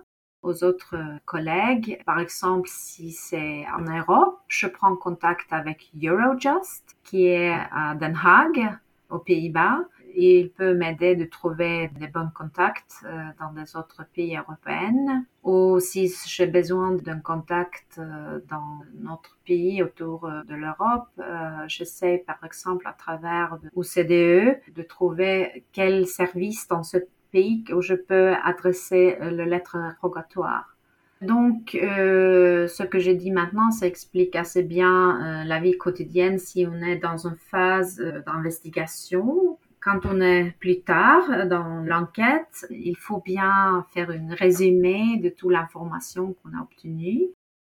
aux 0.42 0.64
autres 0.64 0.96
collègues. 1.26 2.02
Par 2.04 2.18
exemple, 2.18 2.68
si 2.68 3.12
c'est 3.12 3.64
en 3.78 3.82
Europe, 3.82 4.40
je 4.48 4.66
prends 4.66 4.96
contact 4.96 5.52
avec 5.52 5.92
Eurojust, 6.02 6.96
qui 7.04 7.26
est 7.26 7.56
à 7.70 7.94
Den 7.94 8.18
Haag, 8.20 8.76
aux 9.10 9.18
Pays-Bas 9.18 9.84
il 10.22 10.50
peut 10.50 10.74
m'aider 10.74 11.16
de 11.16 11.24
trouver 11.24 11.88
des 11.98 12.06
bons 12.06 12.30
contacts 12.34 13.04
euh, 13.04 13.08
dans 13.38 13.52
des 13.52 13.76
autres 13.76 14.04
pays 14.14 14.36
européens. 14.36 15.24
Ou 15.42 15.80
si 15.80 16.12
j'ai 16.26 16.46
besoin 16.46 16.92
d'un 16.92 17.20
contact 17.20 17.98
euh, 17.98 18.40
dans 18.48 18.80
notre 18.98 19.38
pays 19.46 19.82
autour 19.82 20.26
euh, 20.26 20.42
de 20.44 20.54
l'Europe, 20.54 21.08
j'essaie 21.66 22.22
par 22.26 22.42
exemple 22.44 22.86
à 22.86 22.92
travers 22.92 23.58
OCDE 23.74 24.60
de 24.74 24.82
trouver 24.86 25.64
quel 25.72 26.06
service 26.06 26.68
dans 26.68 26.82
ce 26.82 26.98
pays 27.30 27.64
où 27.72 27.80
je 27.80 27.94
peux 27.94 28.34
adresser 28.44 29.16
le 29.20 29.44
lettre 29.44 29.76
rogatoire. 30.02 30.76
Donc, 31.22 31.70
ce 31.72 32.82
que 32.82 32.98
j'ai 32.98 33.14
dit 33.14 33.30
maintenant, 33.30 33.70
ça 33.70 33.86
explique 33.86 34.34
assez 34.34 34.62
bien 34.62 35.44
la 35.44 35.60
vie 35.60 35.76
quotidienne 35.76 36.38
si 36.38 36.66
on 36.66 36.80
est 36.82 36.96
dans 36.96 37.26
une 37.26 37.36
phase 37.36 38.02
d'investigation 38.26 39.58
quand 39.80 40.04
on 40.04 40.20
est 40.20 40.54
plus 40.60 40.82
tard 40.82 41.46
dans 41.46 41.82
l'enquête, 41.84 42.66
il 42.70 42.96
faut 42.96 43.20
bien 43.20 43.86
faire 43.92 44.10
un 44.10 44.34
résumé 44.34 45.16
de 45.18 45.30
toute 45.30 45.52
l'information 45.52 46.34
qu'on 46.34 46.56
a 46.56 46.62
obtenue. 46.62 47.28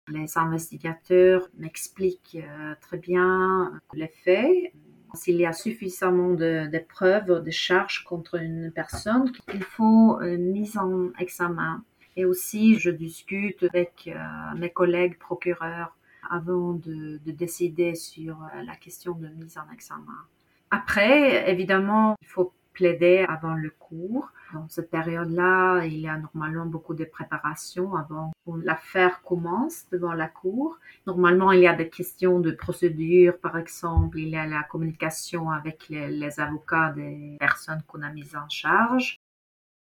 Les 0.08 0.38
investigateurs 0.38 1.48
m'expliquent 1.58 2.38
euh, 2.40 2.74
très 2.80 2.96
bien 2.96 3.80
les 3.92 4.06
faits. 4.24 4.72
S'il 5.14 5.36
y 5.36 5.46
a 5.46 5.52
suffisamment 5.52 6.34
de, 6.34 6.78
preuves, 6.88 7.42
de 7.42 7.50
charges 7.50 8.04
contre 8.04 8.36
une 8.36 8.70
personne, 8.70 9.32
il 9.52 9.64
faut 9.64 10.20
une 10.20 10.52
mise 10.52 10.78
en 10.78 11.10
examen. 11.18 11.82
Et 12.16 12.24
aussi, 12.24 12.78
je 12.78 12.90
discute 12.90 13.64
avec 13.64 14.08
euh, 14.08 14.54
mes 14.56 14.70
collègues 14.70 15.18
procureurs 15.18 15.96
avant 16.30 16.74
de, 16.74 17.18
de 17.24 17.32
décider 17.32 17.94
sur 17.94 18.40
euh, 18.42 18.62
la 18.62 18.76
question 18.76 19.12
de 19.12 19.28
mise 19.28 19.58
en 19.58 19.72
examen. 19.72 20.26
Après, 20.70 21.50
évidemment, 21.50 22.16
il 22.20 22.28
faut 22.28 22.52
plaider 22.76 23.24
avant 23.26 23.54
le 23.54 23.70
cours. 23.70 24.30
Dans 24.52 24.68
cette 24.68 24.90
période-là, 24.90 25.84
il 25.86 25.98
y 25.98 26.08
a 26.08 26.18
normalement 26.18 26.66
beaucoup 26.66 26.94
de 26.94 27.04
préparation 27.04 27.96
avant 27.96 28.32
que 28.44 28.52
l'affaire 28.62 29.22
commence 29.22 29.86
devant 29.90 30.12
la 30.12 30.28
cour. 30.28 30.78
Normalement, 31.06 31.52
il 31.52 31.62
y 31.62 31.66
a 31.66 31.74
des 31.74 31.88
questions 31.88 32.38
de 32.38 32.52
procédure, 32.52 33.38
par 33.38 33.56
exemple, 33.56 34.18
il 34.18 34.28
y 34.28 34.36
a 34.36 34.46
la 34.46 34.62
communication 34.62 35.50
avec 35.50 35.88
les, 35.88 36.38
avocats 36.38 36.92
des 36.92 37.36
personnes 37.40 37.82
qu'on 37.86 38.02
a 38.02 38.10
mises 38.10 38.36
en 38.36 38.48
charge. 38.48 39.16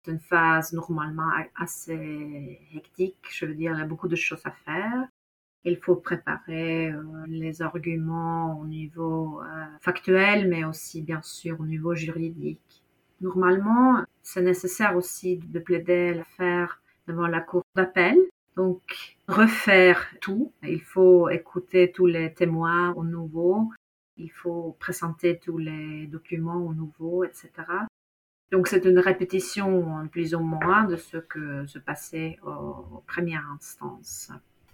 C'est 0.06 0.12
une 0.12 0.20
phase 0.20 0.74
normalement 0.74 1.32
assez 1.56 2.60
hectique, 2.76 3.26
je 3.32 3.46
veux 3.46 3.56
dire, 3.56 3.74
il 3.74 3.80
y 3.80 3.82
a 3.82 3.86
beaucoup 3.86 4.08
de 4.08 4.16
choses 4.16 4.46
à 4.46 4.52
faire. 4.52 5.08
Il 5.66 5.78
faut 5.78 5.96
préparer 5.96 6.92
euh, 6.92 7.02
les 7.28 7.62
arguments 7.62 8.60
au 8.60 8.66
niveau 8.66 9.42
euh, 9.42 9.46
factuel, 9.80 10.50
mais 10.50 10.66
aussi 10.66 11.02
bien 11.02 11.22
sûr 11.22 11.60
au 11.62 11.66
niveau 11.66 11.96
juridique. 11.96 12.84
Normalement, 13.22 14.04
c'est 14.22 14.42
nécessaire 14.42 14.98
aussi 14.98 15.38
de 15.38 15.60
plaider 15.60 16.14
l'affaire 16.14 16.82
devant 17.08 17.28
la 17.28 17.40
cour 17.40 17.64
d'appel. 17.76 18.18
Donc, 18.58 19.18
refaire 19.30 20.06
tout. 20.20 20.52
Il 20.64 20.82
faut 20.82 21.30
écouter 21.30 21.92
tous 21.92 22.08
les 22.08 22.34
témoins 22.34 22.94
au 22.94 23.06
nouveau. 23.06 23.70
Il 24.18 24.32
faut 24.32 24.76
présenter 24.80 25.40
tous 25.40 25.58
les 25.58 26.08
documents 26.08 26.66
au 26.66 26.74
nouveau, 26.74 27.24
etc. 27.24 27.52
Donc, 28.52 28.68
c'est 28.68 28.86
une 28.86 29.00
répétition 29.00 30.08
plus 30.10 30.36
ou 30.36 30.42
moins 30.42 30.84
de 30.84 30.98
ce 30.98 31.18
que 31.18 31.66
se 31.66 31.80
passait 31.80 32.38
aux 32.46 33.02
premières 33.08 33.50
instances. 33.56 34.30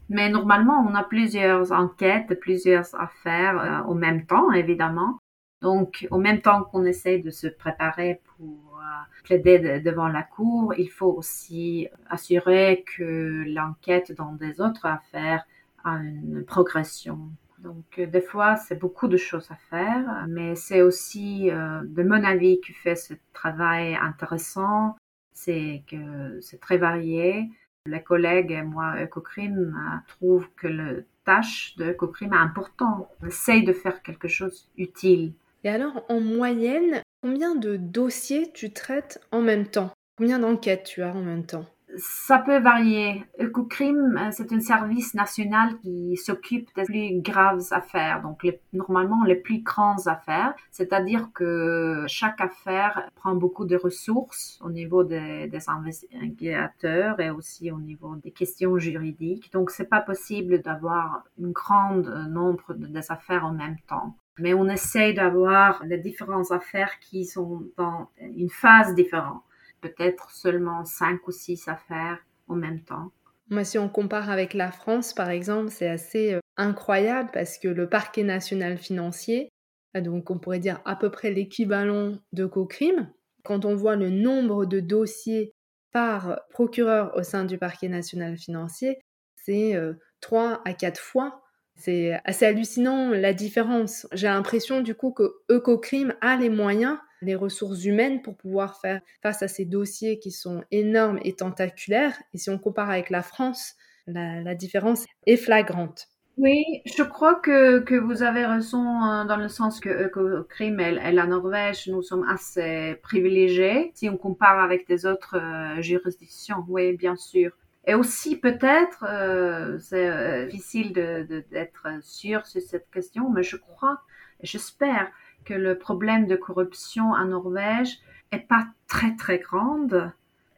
Mais 0.10 0.30
normalement, 0.30 0.84
on 0.90 0.96
a 0.96 1.04
plusieurs 1.04 1.72
enquêtes, 1.72 2.40
plusieurs 2.40 2.96
affaires 3.00 3.60
euh, 3.60 3.88
au 3.88 3.94
même 3.94 4.26
temps, 4.26 4.52
évidemment. 4.52 5.20
Donc, 5.62 6.08
au 6.10 6.18
même 6.18 6.42
temps 6.42 6.64
qu'on 6.64 6.86
essaie 6.86 7.20
de 7.20 7.30
se 7.30 7.46
préparer 7.48 8.22
pour 8.26 8.80
euh, 8.80 9.24
plaider 9.24 9.80
devant 9.82 10.08
la 10.08 10.24
cour, 10.24 10.74
il 10.78 10.90
faut 10.90 11.12
aussi 11.12 11.88
assurer 12.10 12.84
que 12.98 13.44
l'enquête 13.48 14.12
dans 14.14 14.34
des 14.34 14.62
autres 14.62 14.88
affaires 14.88 15.44
a 15.84 15.98
une 15.98 16.44
progression. 16.44 17.20
Donc, 17.60 18.00
euh, 18.00 18.08
des 18.08 18.22
fois, 18.22 18.56
c'est 18.56 18.80
beaucoup 18.80 19.08
de 19.08 19.18
choses 19.18 19.52
à 19.52 19.56
faire, 19.70 20.26
mais 20.28 20.56
c'est 20.56 20.82
aussi, 20.82 21.50
de 21.52 22.04
mon 22.04 22.24
avis, 22.24 22.60
qui 22.62 22.74
fait 22.74 22.96
ce 22.96 23.14
travail 23.34 23.96
intéressant. 23.96 24.96
C'est 25.34 25.84
que 25.88 26.40
c'est 26.42 26.60
très 26.60 26.78
varié 26.78 27.50
les 27.90 28.02
collègues 28.02 28.52
et 28.52 28.62
moi, 28.62 28.96
EcoCrim, 29.02 29.58
euh, 29.58 29.98
trouvent 30.08 30.50
que 30.56 30.68
le 30.68 31.06
tâche 31.26 31.76
de 31.78 31.86
est 31.86 32.36
important. 32.36 33.10
On 33.22 33.28
essaye 33.28 33.64
de 33.64 33.74
faire 33.74 34.02
quelque 34.02 34.28
chose 34.28 34.70
utile. 34.78 35.34
Et 35.64 35.70
alors, 35.70 36.06
en 36.10 36.22
moyenne, 36.22 37.02
combien 37.22 37.56
de 37.56 37.76
dossiers 37.76 38.52
tu 38.54 38.72
traites 38.72 39.20
en 39.32 39.42
même 39.42 39.68
temps? 39.68 39.92
Combien 40.18 40.40
d'enquêtes 40.40 40.86
tu 40.86 41.04
as 41.04 41.14
en 41.14 41.22
même 41.22 41.46
temps? 41.46 41.66
Ça 41.98 42.40
peut 42.40 42.60
varier. 42.60 43.26
EcoCrim, 43.40 44.18
euh, 44.18 44.30
c'est 44.32 44.52
un 44.52 44.60
service 44.60 45.14
national 45.14 45.78
qui 45.80 46.16
s'occupe 46.18 46.70
des 46.76 46.84
plus 46.84 47.22
graves 47.22 47.64
affaires, 47.72 48.22
donc 48.22 48.46
normalement 48.74 49.24
les 49.26 49.36
plus 49.36 49.62
grandes 49.62 50.08
affaires. 50.08 50.54
C'est-à-dire 50.72 51.30
que 51.34 52.06
chaque 52.08 52.42
affaire 52.42 53.10
prend 53.16 53.36
beaucoup 53.36 53.66
de 53.66 53.76
ressources 53.76 54.60
au 54.64 54.70
niveau 54.70 55.04
des, 55.04 55.48
des 55.48 55.70
investigateurs 55.70 57.20
et 57.20 57.30
aussi 57.32 57.72
au 57.72 57.80
niveau 57.80 58.16
des 58.18 58.32
questions 58.32 58.78
juridiques. 58.78 59.52
Donc 59.52 59.72
c'est 59.72 59.90
pas 59.90 60.02
possible 60.02 60.62
d'avoir 60.62 61.24
un 61.44 61.50
grand 61.50 61.96
nombre 62.30 62.74
de, 62.74 62.88
des 62.88 63.12
affaires 63.12 63.46
en 63.46 63.54
même 63.54 63.78
temps 63.88 64.16
mais 64.42 64.54
on 64.54 64.70
essaye 64.70 65.14
d'avoir 65.14 65.84
les 65.86 65.98
différentes 65.98 66.52
affaires 66.52 66.98
qui 67.02 67.26
sont 67.26 67.64
dans 67.76 68.10
une 68.22 68.50
phase 68.50 68.96
différente 68.96 69.44
peut-être 69.82 70.32
seulement 70.32 70.86
cinq 70.86 71.28
ou 71.28 71.32
six 71.32 71.68
affaires 71.68 72.20
en 72.48 72.56
même 72.56 72.82
temps. 72.84 73.12
Moi, 73.50 73.64
si 73.64 73.80
on 73.80 73.90
compare 73.90 74.30
avec 74.30 74.54
la 74.54 74.72
France, 74.72 75.14
par 75.14 75.30
exemple, 75.30 75.72
c'est 75.72 75.88
assez 75.88 76.34
euh, 76.34 76.40
incroyable 76.58 77.30
parce 77.34 77.58
que 77.58 77.68
le 77.68 77.90
parquet 77.90 78.24
national 78.24 78.78
financier, 78.78 79.50
euh, 79.98 80.02
donc 80.02 80.30
on 80.30 80.38
pourrait 80.38 80.60
dire 80.60 80.82
à 80.86 80.96
peu 80.96 81.10
près 81.10 81.32
l'équivalent 81.32 82.18
de 82.32 82.46
CoCrime, 82.46 83.12
quand 83.44 83.66
on 83.66 83.76
voit 83.76 83.96
le 83.96 84.10
nombre 84.10 84.66
de 84.66 84.80
dossiers 84.80 85.52
par 85.92 86.40
procureur 86.52 87.16
au 87.16 87.24
sein 87.24 87.46
du 87.46 87.58
parquet 87.58 87.88
national 87.88 88.38
financier, 88.38 89.00
c'est 89.36 89.76
trois 90.22 90.62
à 90.66 90.74
quatre 90.74 91.00
fois. 91.00 91.42
C'est 91.76 92.20
assez 92.26 92.46
hallucinant 92.46 93.10
la 93.10 93.34
différence. 93.34 94.06
J'ai 94.12 94.28
l'impression 94.28 94.82
du 94.82 94.94
coup 94.94 95.12
que 95.12 95.38
Ecocrime 95.50 96.14
a 96.22 96.36
les 96.36 96.50
moyens, 96.50 96.98
les 97.22 97.36
ressources 97.36 97.84
humaines 97.86 98.22
pour 98.22 98.36
pouvoir 98.36 98.80
faire 98.80 99.02
face 99.22 99.42
à 99.42 99.48
ces 99.48 99.66
dossiers 99.66 100.20
qui 100.20 100.32
sont 100.32 100.64
énormes 100.72 101.20
et 101.24 101.34
tentaculaires. 101.34 102.20
Et 102.34 102.38
si 102.38 102.50
on 102.50 102.58
compare 102.58 102.90
avec 102.90 103.10
la 103.10 103.22
France, 103.22 103.76
la, 104.08 104.56
différence 104.56 105.06
est 105.28 105.38
flagrante. 105.38 106.08
Oui, 106.38 106.64
je 106.86 107.04
crois 107.04 107.36
que, 107.36 107.80
que 107.80 107.96
vous 107.96 108.24
avez 108.24 108.46
raison 108.46 109.04
euh, 109.04 109.26
dans 109.26 109.36
le 109.36 109.50
sens 109.50 109.80
que 109.80 109.90
Ecocrime 109.90 110.80
et, 110.80 110.98
et 111.04 111.12
la 111.12 111.28
Norvège, 111.28 111.88
nous 111.88 112.02
sommes 112.02 112.26
assez 112.30 112.96
privilégiés 113.04 113.92
si 113.94 114.10
on 114.10 114.18
compare 114.18 114.60
avec 114.60 114.88
des 114.88 115.06
autres 115.06 115.38
euh, 115.38 115.82
juridictions. 115.82 116.64
Oui, 116.70 116.96
bien 116.96 117.18
sûr. 117.18 117.52
Et 117.86 117.96
aussi 117.96 118.36
peut-être, 118.36 119.04
euh, 119.08 119.80
c'est 119.80 120.08
euh, 120.08 120.46
difficile 120.46 120.94
d'être 120.94 121.88
sûr 122.04 122.46
sur 122.46 122.62
cette 122.62 122.90
question, 122.92 123.30
mais 123.30 123.44
je 123.44 123.58
crois 123.58 124.02
j'espère 124.42 125.12
que 125.50 125.56
le 125.56 125.78
problème 125.78 126.28
de 126.28 126.36
corruption 126.36 127.12
en 127.12 127.26
Norvège 127.26 127.98
est 128.32 128.48
pas 128.48 128.68
très 128.88 129.16
très 129.16 129.40
grande 129.40 130.12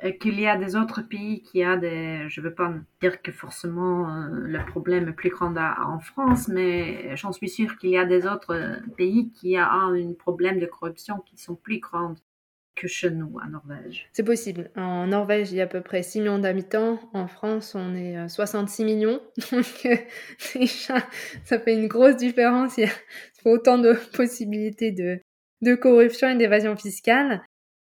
et 0.04 0.18
qu'il 0.18 0.38
y 0.40 0.48
a 0.48 0.58
des 0.58 0.76
autres 0.76 1.02
pays 1.02 1.44
qui 1.44 1.64
a 1.64 1.78
des, 1.78 2.28
je 2.28 2.42
veux 2.42 2.54
pas 2.54 2.74
dire 3.00 3.22
que 3.22 3.32
forcément 3.32 4.10
euh, 4.10 4.28
le 4.32 4.66
problème 4.66 5.08
est 5.08 5.14
plus 5.14 5.30
grand 5.30 5.56
en 5.56 6.00
France, 6.00 6.48
mais 6.48 7.16
j'en 7.16 7.32
suis 7.32 7.50
sûre 7.50 7.78
qu'il 7.78 7.92
y 7.92 7.98
a 7.98 8.06
des 8.06 8.26
autres 8.28 8.82
pays 8.98 9.32
qui 9.32 9.58
ont 9.58 9.62
un 9.62 10.14
problème 10.14 10.60
de 10.60 10.66
corruption 10.66 11.20
qui 11.26 11.38
sont 11.38 11.56
plus 11.56 11.80
grands 11.80 12.16
nous, 13.12 13.38
en 13.44 13.50
Norvège. 13.50 14.10
C'est 14.14 14.24
possible. 14.24 14.72
En 14.76 15.08
Norvège, 15.08 15.52
il 15.52 15.58
y 15.58 15.62
a 15.62 15.66
à 15.66 15.68
peu 15.68 15.82
près 15.82 16.04
6 16.04 16.20
millions 16.20 16.40
d'habitants. 16.40 17.00
En 17.14 17.28
France, 17.28 17.76
on 17.76 17.96
est 17.96 18.28
66 18.28 18.82
euh, 18.82 18.86
millions. 18.86 19.22
Donc, 19.52 19.86
euh, 19.86 19.96
ça 21.46 21.60
fait 21.60 21.74
une 21.74 21.88
grosse 21.88 22.18
différence. 22.18 22.78
Il 22.78 22.86
y 22.86 22.88
a 22.88 22.92
autant 23.46 23.78
de 23.78 23.94
possibilités 24.14 24.92
de, 24.92 25.20
de 25.62 25.76
corruption 25.76 26.30
et 26.30 26.36
d'évasion 26.36 26.76
fiscale. 26.76 27.42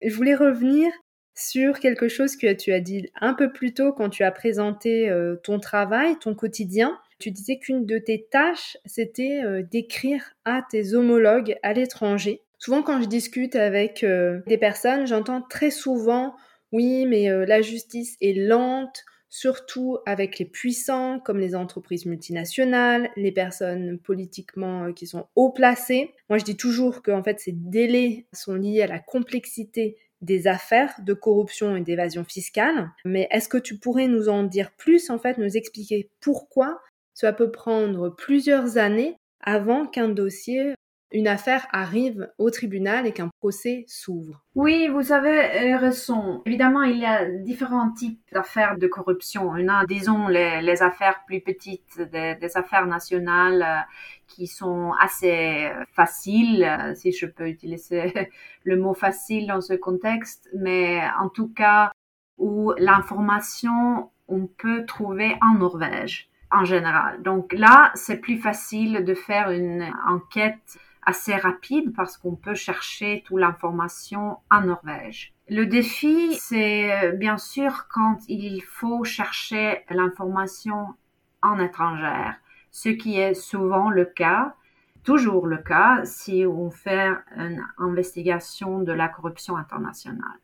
Je 0.03 0.13
voulais 0.13 0.35
revenir 0.35 0.91
sur 1.35 1.79
quelque 1.79 2.09
chose 2.09 2.35
que 2.35 2.51
tu 2.51 2.73
as 2.73 2.81
dit 2.81 3.09
un 3.19 3.33
peu 3.33 3.51
plus 3.51 3.73
tôt 3.73 3.93
quand 3.93 4.09
tu 4.09 4.23
as 4.23 4.31
présenté 4.31 5.09
euh, 5.09 5.37
ton 5.43 5.59
travail, 5.59 6.17
ton 6.19 6.35
quotidien. 6.35 6.99
Tu 7.19 7.31
disais 7.31 7.59
qu'une 7.59 7.85
de 7.85 7.99
tes 7.99 8.27
tâches, 8.31 8.77
c'était 8.85 9.43
d'écrire 9.69 10.33
à 10.43 10.63
tes 10.67 10.95
homologues 10.95 11.55
à 11.61 11.71
l'étranger 11.71 12.41
Souvent, 12.61 12.83
quand 12.83 13.01
je 13.01 13.07
discute 13.07 13.55
avec 13.55 14.03
euh, 14.03 14.41
des 14.45 14.59
personnes, 14.59 15.07
j'entends 15.07 15.41
très 15.41 15.71
souvent 15.71 16.35
oui, 16.71 17.07
mais 17.07 17.29
euh, 17.29 17.45
la 17.45 17.61
justice 17.61 18.15
est 18.21 18.33
lente, 18.33 19.03
surtout 19.29 19.97
avec 20.05 20.37
les 20.37 20.45
puissants 20.45 21.19
comme 21.19 21.39
les 21.39 21.55
entreprises 21.55 22.05
multinationales, 22.05 23.09
les 23.17 23.31
personnes 23.31 23.97
politiquement 23.97 24.85
euh, 24.85 24.93
qui 24.93 25.07
sont 25.07 25.25
haut 25.35 25.51
placées. 25.51 26.13
Moi, 26.29 26.37
je 26.37 26.45
dis 26.45 26.55
toujours 26.55 27.01
que 27.01 27.11
en 27.11 27.23
fait, 27.23 27.39
ces 27.39 27.51
délais 27.51 28.27
sont 28.31 28.53
liés 28.53 28.83
à 28.83 28.87
la 28.87 28.99
complexité 28.99 29.97
des 30.21 30.45
affaires 30.45 30.93
de 31.03 31.13
corruption 31.15 31.75
et 31.75 31.81
d'évasion 31.81 32.23
fiscale. 32.23 32.91
Mais 33.05 33.27
est-ce 33.31 33.49
que 33.49 33.57
tu 33.57 33.79
pourrais 33.79 34.07
nous 34.07 34.29
en 34.29 34.43
dire 34.43 34.71
plus, 34.77 35.09
en 35.09 35.17
fait, 35.17 35.39
nous 35.39 35.57
expliquer 35.57 36.11
pourquoi? 36.19 36.79
Cela 37.15 37.33
peut 37.33 37.49
prendre 37.49 38.09
plusieurs 38.09 38.77
années 38.77 39.17
avant 39.41 39.87
qu'un 39.87 40.09
dossier 40.09 40.75
une 41.11 41.27
affaire 41.27 41.67
arrive 41.71 42.29
au 42.37 42.49
tribunal 42.49 43.05
et 43.05 43.11
qu'un 43.11 43.29
procès 43.39 43.83
s'ouvre. 43.87 44.41
Oui, 44.55 44.87
vous 44.87 45.11
avez 45.11 45.73
euh, 45.73 45.77
raison. 45.77 46.41
Évidemment, 46.45 46.83
il 46.83 46.97
y 46.97 47.05
a 47.05 47.25
différents 47.25 47.91
types 47.91 48.21
d'affaires 48.31 48.77
de 48.77 48.87
corruption. 48.87 49.55
Y 49.57 49.67
a, 49.69 49.85
disons, 49.85 50.27
les, 50.27 50.81
affaires 50.81 51.23
plus 51.25 51.41
petites, 51.41 51.99
des, 52.01 52.57
affaires 52.57 52.87
nationales 52.87 53.61
euh, 53.61 53.93
qui 54.27 54.47
sont 54.47 54.93
assez 54.99 55.65
euh, 55.65 55.83
faciles, 55.93 56.93
si 56.95 57.11
je 57.11 57.25
peux 57.25 57.47
utiliser 57.47 58.29
le 58.63 58.77
mot 58.77 58.93
facile 58.93 59.47
dans 59.47 59.61
ce 59.61 59.73
contexte, 59.73 60.49
mais 60.55 61.01
en 61.19 61.29
tout 61.29 61.49
cas 61.49 61.91
où 62.37 62.73
l'information, 62.77 64.09
on 64.27 64.47
peut 64.47 64.85
trouver 64.85 65.35
en 65.41 65.55
Norvège 65.55 66.29
en 66.51 66.65
général. 66.65 67.21
Donc 67.21 67.53
là, 67.53 67.91
c'est 67.95 68.17
plus 68.17 68.37
facile 68.37 69.05
de 69.05 69.13
faire 69.13 69.51
une 69.51 69.85
enquête 70.07 70.77
assez 71.03 71.35
rapide 71.35 71.93
parce 71.95 72.17
qu'on 72.17 72.35
peut 72.35 72.55
chercher 72.55 73.23
toute 73.25 73.39
l'information 73.39 74.37
en 74.49 74.61
Norvège. 74.61 75.33
Le 75.49 75.65
défi, 75.65 76.35
c'est 76.35 77.05
euh, 77.05 77.11
bien 77.11 77.37
sûr 77.37 77.87
quand 77.89 78.17
il 78.27 78.61
faut 78.61 79.03
chercher 79.03 79.83
l'information 79.89 80.93
en 81.41 81.59
étrangère, 81.59 82.35
ce 82.71 82.89
qui 82.89 83.19
est 83.19 83.33
souvent 83.33 83.89
le 83.89 84.05
cas, 84.05 84.55
toujours 85.03 85.47
le 85.47 85.57
cas 85.57 86.05
si 86.05 86.45
on 86.45 86.69
fait 86.69 87.11
une 87.35 87.65
investigation 87.77 88.79
de 88.79 88.91
la 88.91 89.09
corruption 89.09 89.57
internationale. 89.57 90.39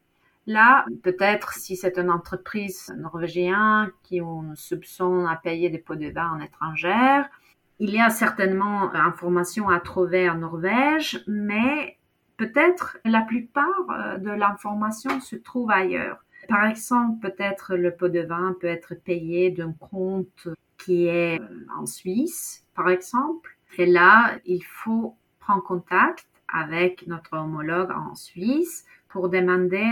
Là, 0.48 0.86
peut-être 1.04 1.54
si 1.54 1.76
c'est 1.76 1.98
une 1.98 2.10
entreprise 2.10 2.94
norvégienne 2.98 3.92
qui 4.04 4.22
ont 4.22 4.56
soupçon 4.56 5.26
à 5.26 5.36
payer 5.36 5.70
des 5.70 5.78
pots 5.78 5.96
de 5.96 6.08
vin 6.08 6.32
en 6.32 6.40
étrangère, 6.40 7.30
il 7.80 7.92
y 7.92 8.00
a 8.00 8.10
certainement 8.10 8.94
informations 8.94 9.70
à 9.70 9.80
trouver 9.80 10.30
en 10.30 10.36
Norvège, 10.36 11.24
mais 11.28 11.98
peut-être 12.38 12.98
la 13.06 13.22
plupart 13.22 13.66
euh, 13.90 14.18
de 14.18 14.30
l'information 14.30 15.20
se 15.20 15.36
trouve 15.36 15.72
ailleurs. 15.72 16.24
Par 16.48 16.66
exemple, 16.66 17.30
peut-être 17.30 17.76
le 17.76 17.92
pot 17.92 18.10
de 18.10 18.22
vin 18.22 18.56
peut 18.60 18.68
être 18.68 18.96
payé 18.96 19.52
d'un 19.52 19.74
compte 19.74 20.48
qui 20.78 21.08
est 21.08 21.40
euh, 21.40 21.66
en 21.78 21.86
Suisse, 21.86 22.66
par 22.76 22.90
exemple. 22.90 23.58
Et 23.78 23.86
là, 23.86 24.38
il 24.46 24.64
faut 24.64 25.16
prendre 25.40 25.64
contact 25.64 26.28
avec 26.48 27.06
notre 27.08 27.36
homologue 27.36 27.92
en 27.92 28.16
Suisse 28.16 28.86
pour 29.10 29.30
demander 29.30 29.86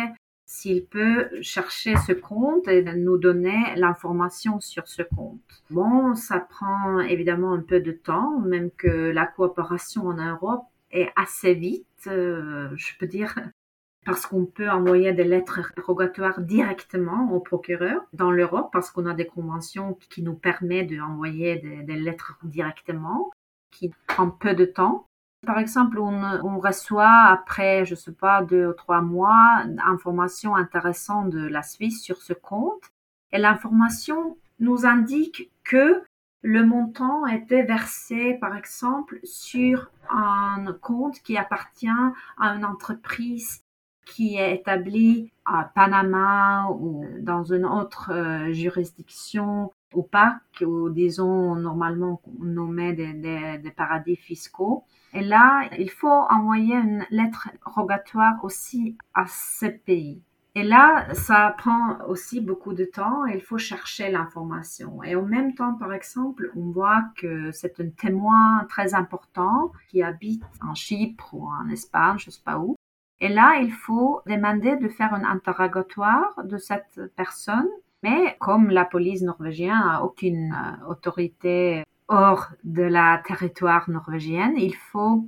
s'il 0.45 0.85
peut 0.85 1.29
chercher 1.41 1.95
ce 2.07 2.13
compte 2.13 2.67
et 2.67 2.83
nous 2.83 3.17
donner 3.17 3.75
l'information 3.75 4.59
sur 4.59 4.87
ce 4.87 5.01
compte. 5.01 5.63
Bon, 5.71 6.13
ça 6.13 6.39
prend 6.39 6.99
évidemment 6.99 7.53
un 7.53 7.61
peu 7.61 7.79
de 7.79 7.91
temps, 7.91 8.39
même 8.41 8.69
que 8.71 8.87
la 8.87 9.25
coopération 9.25 10.07
en 10.07 10.13
Europe 10.13 10.65
est 10.91 11.11
assez 11.15 11.53
vite, 11.55 11.87
euh, 12.07 12.69
je 12.75 12.91
peux 12.99 13.07
dire, 13.07 13.35
parce 14.05 14.27
qu'on 14.27 14.45
peut 14.45 14.69
envoyer 14.69 15.13
des 15.13 15.23
lettres 15.23 15.73
rogatoires 15.83 16.39
directement 16.39 17.31
au 17.33 17.39
procureur 17.39 18.01
dans 18.13 18.29
l'Europe, 18.29 18.69
parce 18.71 18.91
qu'on 18.91 19.07
a 19.07 19.15
des 19.15 19.25
conventions 19.25 19.97
qui 20.11 20.21
nous 20.21 20.35
permettent 20.35 20.95
d'envoyer 20.95 21.57
des, 21.57 21.81
des 21.81 21.95
lettres 21.95 22.37
directement, 22.43 23.31
qui 23.71 23.91
prend 24.07 24.29
peu 24.29 24.53
de 24.53 24.65
temps. 24.65 25.07
Par 25.45 25.59
exemple, 25.59 25.99
on, 25.99 26.59
reçoit 26.59 27.27
après, 27.29 27.85
je 27.85 27.95
sais 27.95 28.11
pas, 28.11 28.43
deux 28.43 28.67
ou 28.67 28.73
trois 28.73 29.01
mois, 29.01 29.63
information 29.85 30.55
intéressante 30.55 31.29
de 31.29 31.47
la 31.47 31.63
Suisse 31.63 32.01
sur 32.01 32.21
ce 32.21 32.33
compte. 32.33 32.91
Et 33.31 33.37
l'information 33.37 34.37
nous 34.59 34.85
indique 34.85 35.51
que 35.63 36.03
le 36.41 36.63
montant 36.63 37.25
était 37.25 37.63
versé, 37.63 38.37
par 38.39 38.55
exemple, 38.55 39.19
sur 39.23 39.89
un 40.09 40.65
compte 40.81 41.19
qui 41.19 41.37
appartient 41.37 41.87
à 41.87 42.49
une 42.49 42.65
entreprise 42.65 43.63
qui 44.05 44.37
est 44.37 44.55
établie 44.55 45.31
à 45.45 45.63
Panama 45.63 46.69
ou 46.69 47.05
dans 47.19 47.43
une 47.43 47.65
autre 47.65 48.11
euh, 48.13 48.51
juridiction 48.53 49.71
opaque 49.93 50.61
ou 50.61 50.89
disons 50.89 51.55
normalement 51.55 52.21
nommé 52.39 52.93
des, 52.93 53.13
des 53.57 53.71
paradis 53.71 54.15
fiscaux. 54.15 54.83
Et 55.15 55.21
là, 55.21 55.69
il 55.79 55.89
faut 55.89 56.09
envoyer 56.09 56.75
une 56.75 57.05
lettre 57.09 57.47
rogatoire 57.63 58.35
aussi 58.43 58.97
à 59.13 59.25
ce 59.27 59.65
pays. 59.65 60.21
Et 60.55 60.63
là, 60.63 61.13
ça 61.13 61.55
prend 61.57 61.97
aussi 62.07 62.41
beaucoup 62.41 62.73
de 62.73 62.83
temps 62.83 63.25
il 63.25 63.41
faut 63.41 63.57
chercher 63.57 64.11
l'information. 64.11 65.01
Et 65.03 65.15
en 65.15 65.21
même 65.21 65.55
temps, 65.55 65.73
par 65.75 65.93
exemple, 65.93 66.51
on 66.57 66.71
voit 66.71 67.03
que 67.15 67.51
c'est 67.51 67.79
un 67.79 67.89
témoin 67.89 68.65
très 68.67 68.93
important 68.93 69.71
qui 69.89 70.03
habite 70.03 70.43
en 70.61 70.75
Chypre 70.75 71.33
ou 71.33 71.47
en 71.47 71.69
Espagne, 71.69 72.17
je 72.17 72.29
sais 72.29 72.43
pas 72.43 72.59
où. 72.59 72.75
Et 73.21 73.29
là, 73.29 73.59
il 73.61 73.71
faut 73.71 74.21
demander 74.27 74.75
de 74.75 74.89
faire 74.89 75.13
un 75.13 75.23
interrogatoire 75.23 76.43
de 76.43 76.57
cette 76.57 77.01
personne. 77.15 77.69
Mais 78.03 78.35
comme 78.39 78.69
la 78.69 78.83
police 78.83 79.21
norvégienne 79.21 79.71
a 79.71 80.03
aucune 80.03 80.53
euh, 80.53 80.89
autorité 80.89 81.83
hors 82.07 82.47
de 82.63 82.83
la 82.83 83.21
territoire 83.25 83.89
norvégienne, 83.89 84.53
il 84.57 84.75
faut 84.75 85.27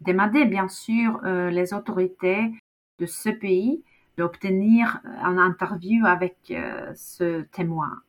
demander 0.00 0.44
bien 0.44 0.68
sûr 0.68 1.20
euh, 1.24 1.50
les 1.50 1.74
autorités 1.74 2.52
de 2.98 3.06
ce 3.06 3.30
pays 3.30 3.82
d'obtenir 4.18 5.00
un 5.22 5.38
interview 5.38 6.04
avec 6.06 6.36
euh, 6.50 6.92
ce 6.94 7.42
témoin. 7.42 8.00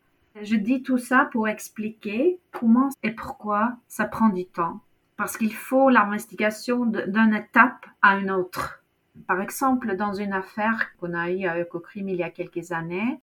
Je 0.41 0.56
dis 0.56 0.82
tout 0.82 0.97
ça 0.97 1.30
pour 1.32 1.47
expliquer 1.47 2.39
comment 2.52 2.89
et 3.04 3.12
pourquoi 3.12 3.76
ça 3.88 4.06
prend 4.06 4.30
du 4.30 4.45
temps. 4.45 4.82
Parce 5.15 5.38
qu'il 5.38 5.54
faut 5.54 5.89
l'investigation 5.89 6.86
d'une 6.86 7.36
étape 7.36 7.86
à 8.02 8.17
une 8.17 8.32
autre. 8.32 8.84
Par 9.28 9.41
exemple, 9.41 9.95
dans 9.95 10.13
une 10.13 10.34
affaire 10.34 10.88
qu'on 10.97 11.13
a 11.13 11.30
eue 11.30 11.45
à 11.45 11.60
Ecocrime 11.60 12.10
il 12.10 12.15
y 12.15 12.23
a 12.23 12.32
quelques 12.32 12.71
années, 12.71 13.21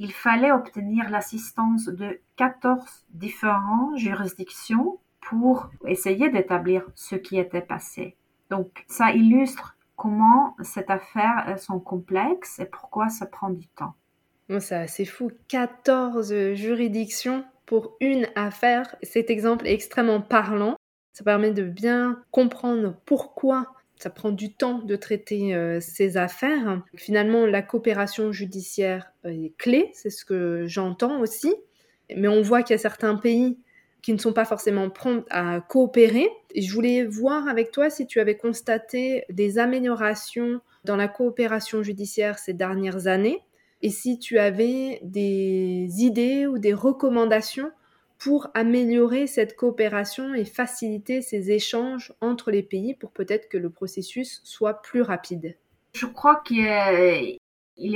il 0.00 0.12
fallait 0.12 0.50
obtenir 0.50 1.10
l'assistance 1.10 1.84
de 1.84 2.20
14 2.36 3.04
différentes 3.10 3.98
juridictions 3.98 4.98
pour 5.20 5.70
essayer 5.86 6.30
d'établir 6.30 6.84
ce 6.94 7.16
qui 7.16 7.38
était 7.38 7.60
passé. 7.60 8.16
Donc, 8.48 8.86
ça 8.88 9.12
illustre 9.12 9.76
comment 9.96 10.56
cette 10.62 10.88
affaire 10.88 11.54
sont 11.58 11.78
complexes 11.78 12.60
et 12.60 12.64
pourquoi 12.64 13.10
ça 13.10 13.26
prend 13.26 13.50
du 13.50 13.68
temps. 13.68 13.92
c'est 14.58 14.74
assez 14.74 15.04
fou. 15.04 15.32
14 15.48 16.54
juridictions 16.54 17.44
pour 17.66 17.98
une 18.00 18.26
affaire. 18.36 18.96
Cet 19.02 19.28
exemple 19.28 19.66
est 19.66 19.74
extrêmement 19.74 20.22
parlant. 20.22 20.76
Ça 21.12 21.24
permet 21.24 21.50
de 21.50 21.62
bien 21.62 22.22
comprendre 22.30 22.96
pourquoi 23.04 23.66
ça 24.00 24.10
prend 24.10 24.30
du 24.30 24.52
temps 24.52 24.78
de 24.78 24.96
traiter 24.96 25.54
euh, 25.54 25.78
ces 25.80 26.16
affaires. 26.16 26.82
Finalement, 26.96 27.46
la 27.46 27.62
coopération 27.62 28.32
judiciaire 28.32 29.12
est 29.24 29.54
clé, 29.58 29.90
c'est 29.92 30.10
ce 30.10 30.24
que 30.24 30.64
j'entends 30.66 31.20
aussi. 31.20 31.54
Mais 32.16 32.28
on 32.28 32.42
voit 32.42 32.62
qu'il 32.62 32.74
y 32.74 32.78
a 32.78 32.82
certains 32.82 33.16
pays 33.16 33.58
qui 34.02 34.12
ne 34.12 34.18
sont 34.18 34.32
pas 34.32 34.46
forcément 34.46 34.88
prompts 34.88 35.26
à 35.30 35.60
coopérer. 35.60 36.28
Et 36.54 36.62
je 36.62 36.72
voulais 36.72 37.04
voir 37.04 37.46
avec 37.46 37.70
toi 37.70 37.90
si 37.90 38.06
tu 38.06 38.20
avais 38.20 38.36
constaté 38.36 39.24
des 39.28 39.58
améliorations 39.58 40.60
dans 40.84 40.96
la 40.96 41.06
coopération 41.06 41.82
judiciaire 41.82 42.38
ces 42.38 42.54
dernières 42.54 43.06
années 43.06 43.42
et 43.82 43.90
si 43.90 44.18
tu 44.18 44.38
avais 44.38 45.00
des 45.02 45.88
idées 45.98 46.46
ou 46.46 46.58
des 46.58 46.74
recommandations 46.74 47.70
pour 48.20 48.48
améliorer 48.52 49.26
cette 49.26 49.56
coopération 49.56 50.34
et 50.34 50.44
faciliter 50.44 51.22
ces 51.22 51.50
échanges 51.50 52.12
entre 52.20 52.50
les 52.50 52.62
pays 52.62 52.94
pour 52.94 53.10
peut-être 53.12 53.48
que 53.48 53.56
le 53.56 53.70
processus 53.70 54.42
soit 54.44 54.82
plus 54.82 55.00
rapide 55.00 55.56
Je 55.94 56.04
crois 56.04 56.42
qu'il 56.44 56.58
y 56.58 56.68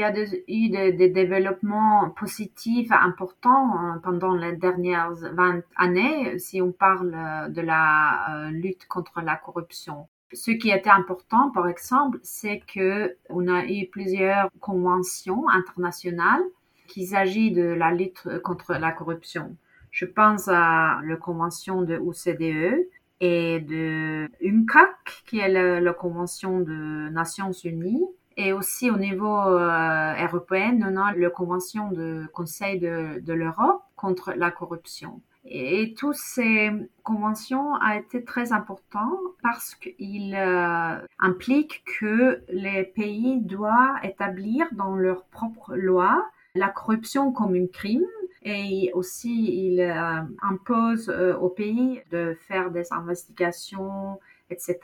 a, 0.03 0.11
eu 0.49 0.71
des, 0.71 1.09
développements 1.11 2.09
positifs 2.19 2.91
importants 2.91 3.79
hein, 3.79 4.01
pendant 4.03 4.35
les 4.35 4.57
dernières 4.57 5.13
20 5.13 5.63
années 5.77 6.39
si 6.39 6.63
on 6.63 6.73
parle 6.73 7.53
de 7.53 7.61
la 7.61 8.47
euh, 8.47 8.51
lutte 8.51 8.87
contre 8.89 9.21
la 9.21 9.37
corruption. 9.37 10.09
Ce 10.33 10.51
qui 10.51 10.71
était 10.71 10.91
important, 10.91 11.51
par 11.51 11.69
exemple, 11.69 12.19
c'est 12.23 12.61
que 12.61 13.15
on 13.29 13.47
a 13.47 13.67
eu 13.67 13.89
plusieurs 13.89 14.49
conventions 14.61 15.49
internationales 15.51 16.43
qui 16.89 17.09
s'agit 17.09 17.53
de 17.53 17.63
la 17.63 17.93
lutte 17.93 18.27
contre 18.43 18.73
la 18.73 18.91
corruption. 18.91 19.57
Je 19.95 20.07
pense 20.07 20.49
à 20.49 20.99
la 21.05 21.15
convention 21.15 21.83
de 21.83 21.97
OCDE 21.97 22.89
et 23.21 23.61
de 23.61 24.29
UNCAC, 24.43 25.23
qui 25.25 25.39
est 25.39 25.49
la, 25.49 25.93
convention 25.93 26.59
de 26.59 27.09
Nations 27.11 27.53
Unies. 27.53 28.05
Et 28.37 28.53
aussi 28.53 28.91
au 28.91 28.97
niveau 28.97 29.39
euh, 29.39 30.15
européen, 30.21 30.81
on 30.83 30.97
a 30.97 31.15
la 31.15 31.31
convention 31.31 31.93
de 31.93 32.27
Conseil 32.33 32.81
de, 32.81 33.33
l'Europe 33.33 33.83
contre 33.95 34.33
la 34.33 34.51
corruption. 34.51 35.21
Et, 35.45 35.95
toutes 35.97 36.17
ces 36.17 36.73
conventions 37.05 37.75
ont 37.75 37.93
été 37.97 38.25
très 38.25 38.53
importantes 38.53 39.21
parce 39.45 39.77
qu'ils 39.77 40.35
euh, 40.35 40.99
impliquent 41.21 41.85
que 42.01 42.43
les 42.49 42.83
pays 42.83 43.39
doivent 43.43 44.01
établir 44.03 44.67
dans 44.73 44.97
leurs 44.97 45.25
propres 45.27 45.77
lois 45.77 46.27
la 46.57 46.69
corruption 46.69 47.31
comme 47.31 47.55
un 47.55 47.67
crime 47.67 48.07
et 48.45 48.91
aussi 48.95 49.67
il 49.69 49.81
euh, 49.81 50.21
impose 50.43 51.09
euh, 51.09 51.35
au 51.37 51.49
pays 51.49 52.03
de 52.11 52.37
faire 52.47 52.71
des 52.71 52.93
investigations, 52.93 54.21
etc., 54.51 54.79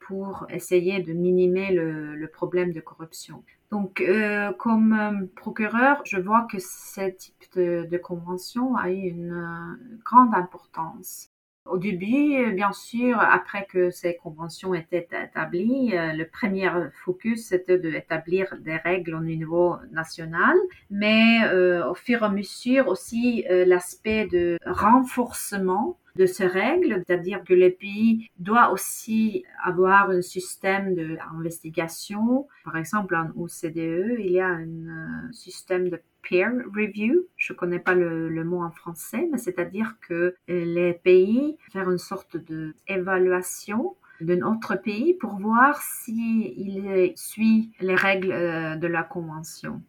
pour 0.00 0.46
essayer 0.48 1.02
de 1.02 1.12
minimer 1.12 1.70
le, 1.70 2.26
problème 2.28 2.72
de 2.72 2.80
corruption. 2.80 3.44
Donc, 3.70 4.00
euh, 4.00 4.52
comme 4.54 5.28
procureur, 5.36 6.00
je 6.06 6.18
vois 6.18 6.46
que 6.50 6.58
ce 6.58 7.10
type 7.10 7.44
de, 7.54 7.86
de 7.90 7.98
convention 7.98 8.74
a 8.76 8.90
eu 8.90 9.08
une 9.08 9.78
grande 10.04 10.34
importance. 10.34 11.30
Au 11.68 11.76
début, 11.76 12.52
bien 12.54 12.72
sûr, 12.72 13.20
après 13.20 13.66
que 13.70 13.90
ces 13.90 14.16
conventions 14.16 14.74
étaient 14.74 15.06
établies, 15.24 15.96
euh, 15.96 16.12
le 16.14 16.26
premier 16.26 16.70
focus 17.04 17.48
c'était 17.48 17.78
d'établir 17.78 18.56
des 18.60 18.76
règles 18.76 19.14
au 19.14 19.20
niveau 19.20 19.76
national, 19.92 20.56
mais 20.90 21.44
euh, 21.44 21.86
au 21.90 21.94
fur 21.94 22.22
et 22.22 22.24
à 22.24 22.28
mesure 22.30 22.88
aussi 22.88 23.44
euh, 23.50 23.66
l'aspect 23.66 24.26
de 24.26 24.58
renforcement 24.64 25.98
de 26.18 26.26
ces 26.26 26.46
règles, 26.46 27.02
c'est-à-dire 27.06 27.44
que 27.44 27.54
le 27.54 27.70
pays 27.70 28.28
doit 28.38 28.70
aussi 28.72 29.44
avoir 29.62 30.10
un 30.10 30.20
système 30.20 30.94
d'investigation. 30.94 32.48
Par 32.64 32.76
exemple, 32.76 33.14
en 33.14 33.30
OCDE, 33.36 34.18
il 34.18 34.32
y 34.32 34.40
a 34.40 34.48
un 34.48 35.32
système 35.32 35.88
de 35.88 36.00
peer 36.22 36.50
review. 36.74 37.26
Je 37.36 37.52
connais 37.52 37.78
pas 37.78 37.94
le, 37.94 38.44
mot 38.44 38.62
en 38.62 38.70
français, 38.70 39.28
mais 39.30 39.38
c'est-à-dire 39.38 39.94
que 40.06 40.34
les 40.48 40.94
pays 40.94 41.56
font 41.72 41.90
une 41.90 41.98
sorte 41.98 42.36
d'évaluation 42.36 43.94
d'un 44.20 44.42
autre 44.42 44.74
pays 44.74 45.14
pour 45.14 45.38
voir 45.38 45.80
s'il 45.80 47.12
suit 47.16 47.70
les 47.80 47.94
règles 47.94 48.32
euh, 48.32 48.74
de 48.74 48.88
la 48.88 49.04
convention. 49.04 49.80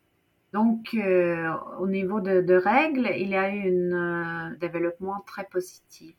Donc, 0.53 0.95
euh, 0.95 1.53
au 1.79 1.87
niveau 1.87 2.21
de, 2.21 2.55
règles, 2.55 3.11
il 3.15 3.29
y 3.29 3.35
a 3.35 3.49
eu 3.53 3.93
un 3.93 4.51
euh, 4.51 4.55
développement 4.57 5.21
très 5.27 5.45
positif. 5.45 6.15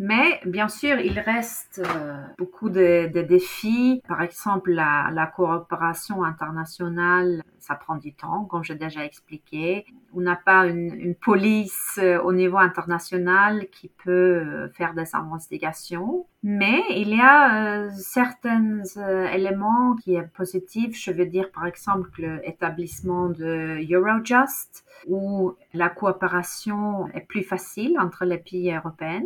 Mais 0.00 0.40
bien 0.46 0.68
sûr, 0.68 1.00
il 1.00 1.18
reste 1.18 1.82
euh, 1.84 2.22
beaucoup 2.38 2.70
de, 2.70 3.10
défis. 3.22 4.00
Par 4.06 4.22
exemple, 4.22 4.70
la, 4.70 5.32
coopération 5.34 6.22
internationale, 6.22 7.42
ça 7.58 7.74
prend 7.74 7.96
du 7.96 8.14
temps, 8.14 8.44
comme 8.44 8.62
j'ai 8.62 8.76
déjà 8.76 9.04
expliqué. 9.04 9.84
On 10.14 10.20
n'a 10.20 10.36
pas 10.36 10.66
une, 10.66 11.16
police 11.16 11.98
euh, 12.00 12.20
au 12.22 12.32
niveau 12.32 12.58
international 12.58 13.66
qui 13.72 13.88
peut 14.04 14.10
euh, 14.10 14.68
faire 14.68 14.94
des 14.94 15.16
investigations. 15.16 16.26
Mais 16.44 16.80
il 16.90 17.08
y 17.08 17.20
a 17.20 17.90
certains 17.90 18.84
éléments 19.32 19.96
qui 19.96 20.14
sont 20.14 20.28
positifs. 20.32 20.96
Je 20.96 21.10
veux 21.10 21.26
dire, 21.26 21.50
par 21.50 21.66
exemple, 21.66 22.40
l'établissement 22.46 23.28
de 23.30 23.80
Eurojust, 23.92 24.84
où 25.08 25.54
la 25.74 25.88
coopération 25.88 27.08
est 27.08 27.26
plus 27.26 27.42
facile 27.42 27.98
entre 27.98 28.24
les 28.24 28.38
pays 28.38 28.72
européens 28.72 29.22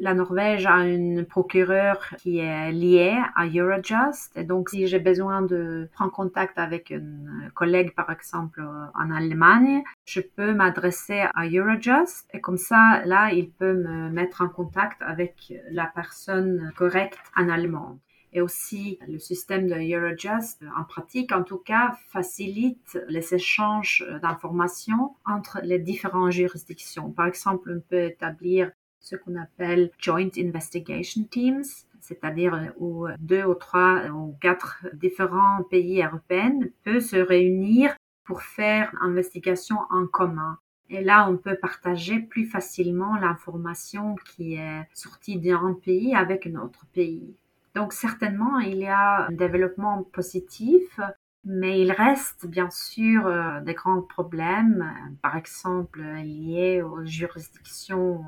la 0.00 0.14
Norvège 0.14 0.66
a 0.66 0.86
une 0.86 1.24
procureure 1.24 2.00
qui 2.18 2.38
est 2.38 2.72
liée 2.72 3.18
à 3.36 3.46
Eurojust. 3.46 4.36
Et 4.36 4.44
donc, 4.44 4.70
si 4.70 4.86
j'ai 4.86 4.98
besoin 4.98 5.42
de 5.42 5.88
prendre 5.92 6.10
contact 6.10 6.58
avec 6.58 6.90
un 6.90 7.50
collègue, 7.54 7.94
par 7.94 8.10
exemple, 8.10 8.64
en 8.94 9.10
Allemagne, 9.10 9.82
je 10.06 10.20
peux 10.20 10.54
m'adresser 10.54 11.24
à 11.34 11.46
Eurojust. 11.46 12.28
Et 12.32 12.40
comme 12.40 12.56
ça, 12.56 13.02
là, 13.04 13.30
il 13.32 13.50
peut 13.50 13.74
me 13.74 14.08
mettre 14.10 14.40
en 14.42 14.48
contact 14.48 15.00
avec 15.02 15.52
la 15.70 15.86
personne 15.86 16.72
correcte 16.76 17.18
en 17.36 17.48
allemand. 17.48 17.98
Et 18.32 18.40
aussi, 18.40 18.98
le 19.08 19.18
système 19.18 19.66
de 19.66 19.74
Eurojust, 19.74 20.62
en 20.78 20.84
pratique 20.84 21.32
en 21.32 21.42
tout 21.42 21.58
cas, 21.58 21.96
facilite 22.08 22.98
les 23.08 23.34
échanges 23.34 24.06
d'informations 24.22 25.16
entre 25.26 25.60
les 25.64 25.80
différentes 25.80 26.30
juridictions. 26.30 27.10
Par 27.10 27.26
exemple, 27.26 27.72
on 27.76 27.80
peut 27.80 28.04
établir 28.04 28.70
ce 29.00 29.16
qu'on 29.16 29.36
appelle 29.36 29.90
Joint 29.98 30.30
Investigation 30.36 31.24
Teams, 31.24 31.64
c'est-à-dire 32.00 32.72
où 32.78 33.06
deux 33.18 33.44
ou 33.44 33.54
trois 33.54 34.06
ou 34.08 34.36
quatre 34.40 34.86
différents 34.94 35.62
pays 35.70 36.02
européens 36.02 36.60
peuvent 36.84 37.00
se 37.00 37.16
réunir 37.16 37.94
pour 38.24 38.42
faire 38.42 38.92
une 38.94 39.10
investigation 39.10 39.76
en 39.90 40.06
commun. 40.06 40.58
Et 40.88 41.02
là, 41.02 41.28
on 41.28 41.36
peut 41.36 41.56
partager 41.56 42.18
plus 42.18 42.46
facilement 42.46 43.16
l'information 43.16 44.16
qui 44.16 44.54
est 44.54 44.88
sortie 44.92 45.38
d'un 45.38 45.74
pays 45.84 46.14
avec 46.14 46.46
un 46.46 46.56
autre 46.56 46.84
pays. 46.92 47.34
Donc 47.74 47.92
certainement, 47.92 48.58
il 48.58 48.78
y 48.78 48.86
a 48.86 49.26
un 49.26 49.32
développement 49.32 50.02
positif, 50.02 50.98
mais 51.44 51.80
il 51.80 51.92
reste 51.92 52.46
bien 52.46 52.70
sûr 52.70 53.26
euh, 53.26 53.60
des 53.60 53.74
grands 53.74 54.02
problèmes, 54.02 55.16
par 55.22 55.36
exemple 55.36 56.02
liés 56.02 56.82
aux 56.82 57.04
juridictions 57.04 58.24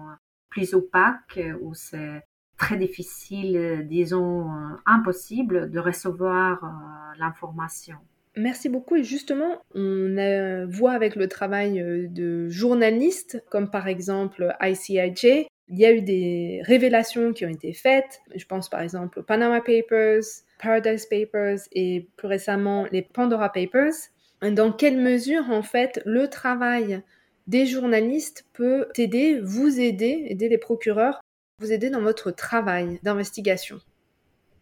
plus 0.53 0.75
opaque, 0.75 1.41
où 1.61 1.75
c'est 1.75 2.23
très 2.63 2.77
difficile, 2.77 3.57
euh, 3.57 3.83
disons 3.83 4.43
euh, 4.43 4.77
impossible 4.87 5.71
de 5.71 5.81
recevoir 5.81 6.63
euh, 6.63 7.19
l'information. 7.19 7.97
Merci 8.37 8.69
beaucoup. 8.69 8.97
Et 8.97 9.05
justement, 9.05 9.61
on 9.75 10.67
voit 10.71 10.93
avec 10.93 11.17
le 11.17 11.29
travail 11.29 12.09
de 12.09 12.49
journalistes, 12.49 13.45
comme 13.51 13.69
par 13.69 13.89
exemple 13.89 14.57
ICIJ, 14.59 15.49
il 15.69 15.79
y 15.79 15.85
a 15.85 15.93
eu 15.93 16.01
des 16.01 16.63
révélations 16.65 17.35
qui 17.35 17.45
ont 17.45 17.51
été 17.51 17.75
faites. 17.75 18.23
Je 18.35 18.47
pense 18.47 18.71
par 18.71 18.81
exemple 18.81 19.19
aux 19.19 19.23
Panama 19.23 19.61
Papers, 19.61 20.23
Paradise 20.59 21.05
Papers 21.05 21.59
et 21.73 22.09
plus 22.17 22.29
récemment 22.29 22.87
les 22.91 23.03
Pandora 23.03 23.53
Papers. 23.53 23.93
Dans 24.41 24.73
quelle 24.73 24.97
mesure, 24.97 25.51
en 25.51 25.63
fait, 25.63 26.01
le 26.07 26.29
travail 26.29 27.03
des 27.47 27.67
journalistes 27.67 28.47
peut 28.53 28.89
t'aider, 28.95 29.41
vous 29.41 29.81
aider, 29.81 30.27
aider 30.29 30.49
les 30.49 30.59
procureurs, 30.59 31.21
vous 31.59 31.73
aider 31.73 31.91
dans 31.91 32.01
votre 32.01 32.31
travail 32.31 32.99
d'investigation 33.03 33.79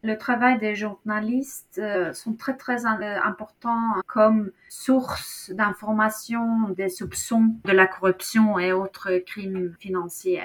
Le 0.02 0.16
travail 0.16 0.58
des 0.58 0.74
journalistes 0.74 1.78
euh, 1.78 2.12
sont 2.12 2.34
très 2.34 2.56
très 2.56 2.86
euh, 2.86 3.20
importants 3.22 3.94
comme 4.06 4.50
source 4.68 5.50
d'information 5.54 6.68
des 6.70 6.88
soupçons 6.88 7.54
de 7.64 7.72
la 7.72 7.86
corruption 7.86 8.58
et 8.58 8.72
autres 8.72 9.18
crimes 9.18 9.74
financiers. 9.78 10.40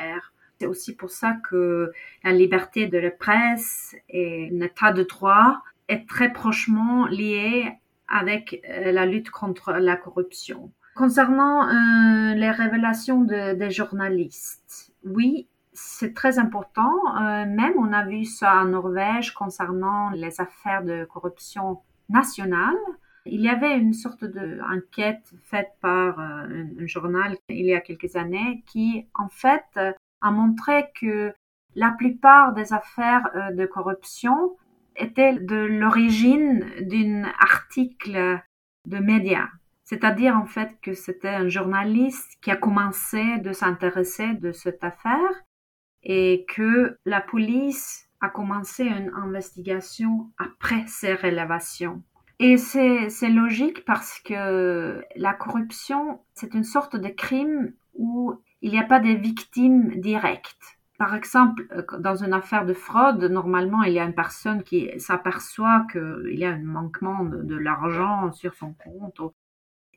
C'est 0.59 0.67
aussi 0.67 0.95
pour 0.95 1.09
ça 1.09 1.35
que 1.49 1.91
la 2.23 2.31
liberté 2.31 2.87
de 2.87 2.97
la 2.97 3.11
presse 3.11 3.95
et 4.09 4.49
l'état 4.51 4.93
de 4.93 5.03
droit 5.03 5.61
est 5.87 6.07
très 6.07 6.31
prochement 6.31 7.07
lié 7.07 7.71
avec 8.07 8.61
euh, 8.69 8.91
la 8.91 9.05
lutte 9.05 9.29
contre 9.29 9.73
la 9.73 9.95
corruption. 9.95 10.71
Concernant 10.95 11.67
euh, 11.67 12.35
les 12.35 12.51
révélations 12.51 13.21
de, 13.21 13.53
des 13.53 13.69
journalistes, 13.69 14.93
oui, 15.03 15.49
c'est 15.73 16.13
très 16.13 16.39
important. 16.39 16.89
Euh, 17.19 17.45
même 17.45 17.73
on 17.77 17.91
a 17.91 18.05
vu 18.05 18.23
ça 18.23 18.61
en 18.61 18.65
Norvège 18.69 19.33
concernant 19.33 20.11
les 20.11 20.39
affaires 20.39 20.85
de 20.85 21.03
corruption 21.03 21.81
nationale. 22.07 22.77
Il 23.25 23.41
y 23.41 23.49
avait 23.49 23.77
une 23.77 23.91
sorte 23.91 24.23
d'enquête 24.23 25.33
faite 25.43 25.73
par 25.81 26.17
un, 26.17 26.47
un, 26.79 26.85
journal 26.85 27.35
il 27.49 27.65
y 27.65 27.73
a 27.73 27.81
quelques 27.81 28.15
années 28.15 28.63
qui, 28.65 29.05
en 29.15 29.27
fait, 29.27 29.65
a 30.21 30.31
montré 30.31 30.91
que 30.97 31.33
la 31.75 31.91
plupart 31.91 32.53
des 32.53 32.71
affaires 32.71 33.51
de 33.53 33.65
corruption 33.65 34.55
était 34.95 35.33
de 35.33 35.57
l'origine 35.57 36.63
d'un 36.79 37.23
article 37.39 38.39
de 38.85 38.97
médias. 38.99 39.49
C'est-à-dire 39.85 40.35
en 40.35 40.45
fait 40.45 40.77
que 40.81 40.93
c'était 40.93 41.29
un 41.29 41.47
journaliste 41.47 42.37
qui 42.41 42.51
a 42.51 42.55
commencé 42.55 43.37
de 43.37 43.53
s'intéresser 43.53 44.33
de 44.33 44.51
cette 44.51 44.83
affaire 44.83 45.45
et 46.03 46.45
que 46.49 46.97
la 47.05 47.21
police 47.21 48.09
a 48.19 48.29
commencé 48.29 48.83
une 48.83 49.11
investigation 49.15 50.31
après 50.37 50.83
ces 50.87 51.13
révélations. 51.13 52.03
Et 52.39 52.57
c'est 52.57 53.29
logique 53.29 53.85
parce 53.85 54.19
que 54.19 55.03
la 55.15 55.33
corruption, 55.33 56.21
c'est 56.33 56.53
une 56.53 56.63
sorte 56.63 56.95
de 56.95 57.07
crime 57.07 57.73
où 57.93 58.33
il 58.61 58.71
n'y 58.71 58.79
a 58.79 58.83
pas 58.83 58.99
de 58.99 59.09
victimes 59.09 60.01
directes. 60.01 60.79
Par 60.97 61.13
exemple, 61.13 61.67
euh, 61.71 61.99
dans 61.99 62.15
une 62.23 62.33
affaire 62.33 62.65
de 62.65 62.73
fraude, 62.73 63.23
normalement, 63.25 63.83
il 63.83 63.93
y 63.93 63.99
a 63.99 64.05
une 64.05 64.15
personne 64.15 64.63
qui 64.63 64.89
s'aperçoit 64.97 65.85
qu'il 65.91 66.39
y 66.39 66.45
a 66.45 66.51
un 66.51 66.63
manquement 66.63 67.25
de, 67.25 67.55
l'argent 67.55 68.31
sur 68.31 68.53
son 68.55 68.73
compte. 68.73 69.34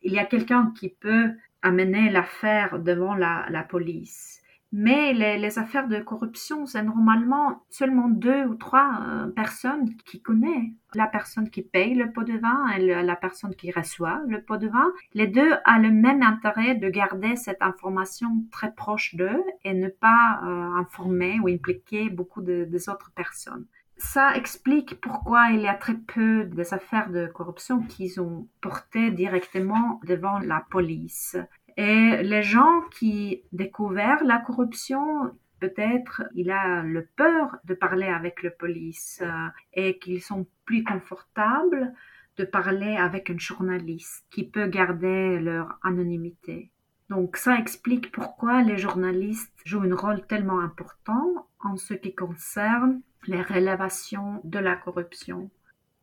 Il 0.02 0.12
y 0.12 0.18
a 0.18 0.24
quelqu'un 0.24 0.72
qui 0.78 0.88
peut 0.88 1.30
amener 1.62 2.10
l'affaire 2.10 2.78
devant 2.78 3.14
la 3.14 3.66
police. 3.68 4.38
Mais 4.70 5.14
les, 5.14 5.58
affaires 5.58 5.88
de 5.88 5.98
corruption, 5.98 6.66
c'est 6.66 6.82
normalement 6.82 7.62
seulement 7.70 8.08
deux 8.08 8.44
ou 8.44 8.54
trois 8.54 9.00
euh, 9.00 9.26
personnes 9.28 9.96
qui 10.04 10.20
connaissent. 10.20 10.74
La 10.94 11.06
personne 11.06 11.48
qui 11.48 11.62
paye 11.62 11.94
le 11.94 12.12
pot 12.12 12.22
de 12.22 12.36
vin 12.38 12.68
et 12.76 13.02
la 13.02 13.16
personne 13.16 13.54
qui 13.54 13.70
reçoit 13.70 14.20
le 14.28 14.42
pot 14.42 14.58
de 14.58 14.68
vin. 14.68 14.92
Les 15.14 15.26
deux 15.26 15.52
ont 15.66 15.78
le 15.78 15.90
même 15.90 16.22
intérêt 16.22 16.74
de 16.74 16.88
garder 16.90 17.36
cette 17.36 17.62
information 17.62 18.44
très 18.52 18.72
proche 18.72 19.14
d'eux 19.14 19.42
et 19.64 19.72
ne 19.72 19.88
pas 19.88 20.40
euh, 20.44 20.74
informer 20.76 21.40
ou 21.40 21.48
impliquer 21.48 22.10
beaucoup 22.10 22.42
de, 22.42 22.64
des 22.64 22.88
autres 22.90 23.10
personnes. 23.14 23.64
Ça 23.98 24.36
explique 24.36 25.00
pourquoi 25.00 25.50
il 25.50 25.60
y 25.60 25.68
a 25.68 25.74
très 25.74 25.96
peu 25.96 26.44
des 26.44 26.72
affaires 26.72 27.10
de 27.10 27.26
corruption 27.26 27.82
qui 27.82 28.08
sont 28.08 28.46
portées 28.60 29.10
directement 29.10 30.00
devant 30.04 30.38
la 30.38 30.64
police. 30.70 31.36
Et 31.76 32.22
les 32.22 32.42
gens 32.42 32.82
qui 32.92 33.42
découvrent 33.52 34.24
la 34.24 34.38
corruption, 34.38 35.32
peut-être 35.60 36.22
il 36.34 36.50
a 36.50 36.82
le 36.82 37.06
peur 37.16 37.56
de 37.64 37.74
parler 37.74 38.06
avec 38.06 38.42
la 38.44 38.50
police 38.50 39.20
euh, 39.22 39.48
et 39.74 39.98
qu'ils 39.98 40.22
sont 40.22 40.46
plus 40.64 40.84
confortables 40.84 41.92
de 42.36 42.44
parler 42.44 42.96
avec 42.96 43.30
un 43.30 43.38
journaliste 43.38 44.24
qui 44.30 44.44
peut 44.48 44.68
garder 44.68 45.40
leur 45.40 45.76
anonymité. 45.82 46.70
Donc 47.10 47.36
ça 47.36 47.58
explique 47.58 48.12
pourquoi 48.12 48.62
les 48.62 48.76
journalistes 48.76 49.52
jouent 49.64 49.82
un 49.82 49.96
rôle 49.96 50.24
tellement 50.26 50.60
important 50.60 51.48
en 51.60 51.76
ce 51.76 51.94
qui 51.94 52.14
concerne 52.14 53.00
les 53.26 53.42
révélations 53.42 54.40
de 54.44 54.58
la 54.58 54.76
corruption. 54.76 55.50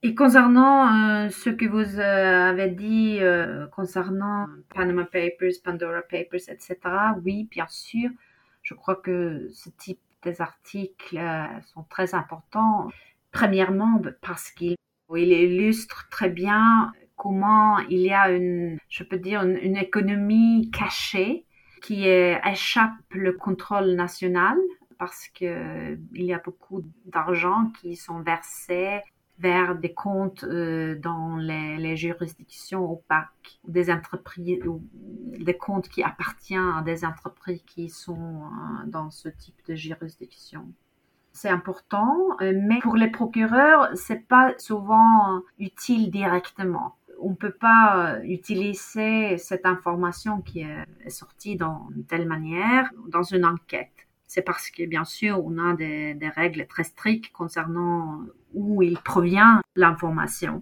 Et 0.06 0.14
concernant 0.14 0.86
euh, 0.94 1.30
ce 1.30 1.50
que 1.50 1.66
vous 1.66 2.00
euh, 2.00 2.50
avez 2.52 2.70
dit 2.70 3.18
euh, 3.22 3.66
concernant 3.68 4.46
Panama 4.72 5.04
Papers, 5.04 5.54
Pandora 5.64 6.04
Papers, 6.04 6.48
etc., 6.48 6.78
oui, 7.24 7.48
bien 7.50 7.66
sûr, 7.68 8.12
je 8.62 8.76
crois 8.76 8.98
que 8.98 9.50
ce 9.52 9.70
type 9.70 10.00
des 10.22 10.42
articles 10.42 11.20
sont 11.74 11.84
très 11.90 12.14
importants. 12.14 12.90
Premièrement, 13.32 14.00
parce 14.22 14.52
qu'il 14.52 14.76
illustre 15.10 16.08
très 16.10 16.30
bien 16.30 16.92
comment 17.16 17.80
il 17.90 18.02
y 18.02 18.14
a 18.14 18.30
une, 18.30 18.78
je 18.90 19.04
peux 19.04 19.18
dire, 19.18 19.42
une, 19.42 19.76
économie 19.76 20.70
cachée 20.72 21.46
qui 21.82 22.08
échappe 22.08 22.92
le 23.10 23.34
contrôle 23.34 23.96
national 23.96 24.58
parce 24.98 25.28
qu'il 25.30 26.00
y 26.14 26.34
a 26.34 26.40
beaucoup 26.40 26.84
d'argent 27.06 27.72
qui 27.80 27.96
sont 27.96 28.22
versés 28.22 29.02
vers 29.40 29.76
des 29.76 29.94
comptes 29.94 30.44
euh, 30.44 30.96
dans 30.96 31.36
les, 31.38 31.96
juridictions 31.96 32.90
opaques, 32.92 33.60
des 33.68 33.92
entreprises 33.92 34.66
ou 34.66 34.82
comptes 35.60 35.90
qui 35.90 36.04
appartiennent 36.04 36.74
à 36.78 36.82
des 36.82 37.06
entreprises 37.06 37.64
qui 37.66 37.90
sont 37.90 38.16
euh, 38.16 38.86
dans 38.88 39.10
ce 39.12 39.30
type 39.30 39.56
de 39.68 39.76
juridiction. 39.76 40.72
C'est 41.32 41.50
important, 41.50 42.16
euh, 42.42 42.54
mais 42.56 42.80
pour 42.80 42.96
les 42.96 43.10
procureurs, 43.10 43.90
c'est 43.96 44.26
pas 44.28 44.54
souvent 44.58 45.42
utile 45.60 46.10
directement. 46.12 46.96
On 47.22 47.36
peut 47.36 47.54
pas 47.54 48.20
utiliser 48.24 49.38
cette 49.38 49.66
information 49.66 50.42
qui 50.42 50.62
est 50.62 51.10
sortie 51.10 51.56
dans 51.56 51.88
telle 52.10 52.28
manière 52.28 52.90
dans 53.08 53.24
une 53.24 53.46
enquête 53.46 54.05
c'est 54.36 54.42
parce 54.42 54.70
que 54.70 54.84
bien 54.86 55.06
sûr 55.06 55.34
on 55.46 55.58
a 55.58 55.74
des, 55.76 56.18
règles 56.36 56.68
très 56.68 56.84
strictes 56.84 57.32
concernant 57.32 58.20
où 58.54 58.84
il 58.84 58.98
provient 58.98 59.62
l'information. 59.78 60.62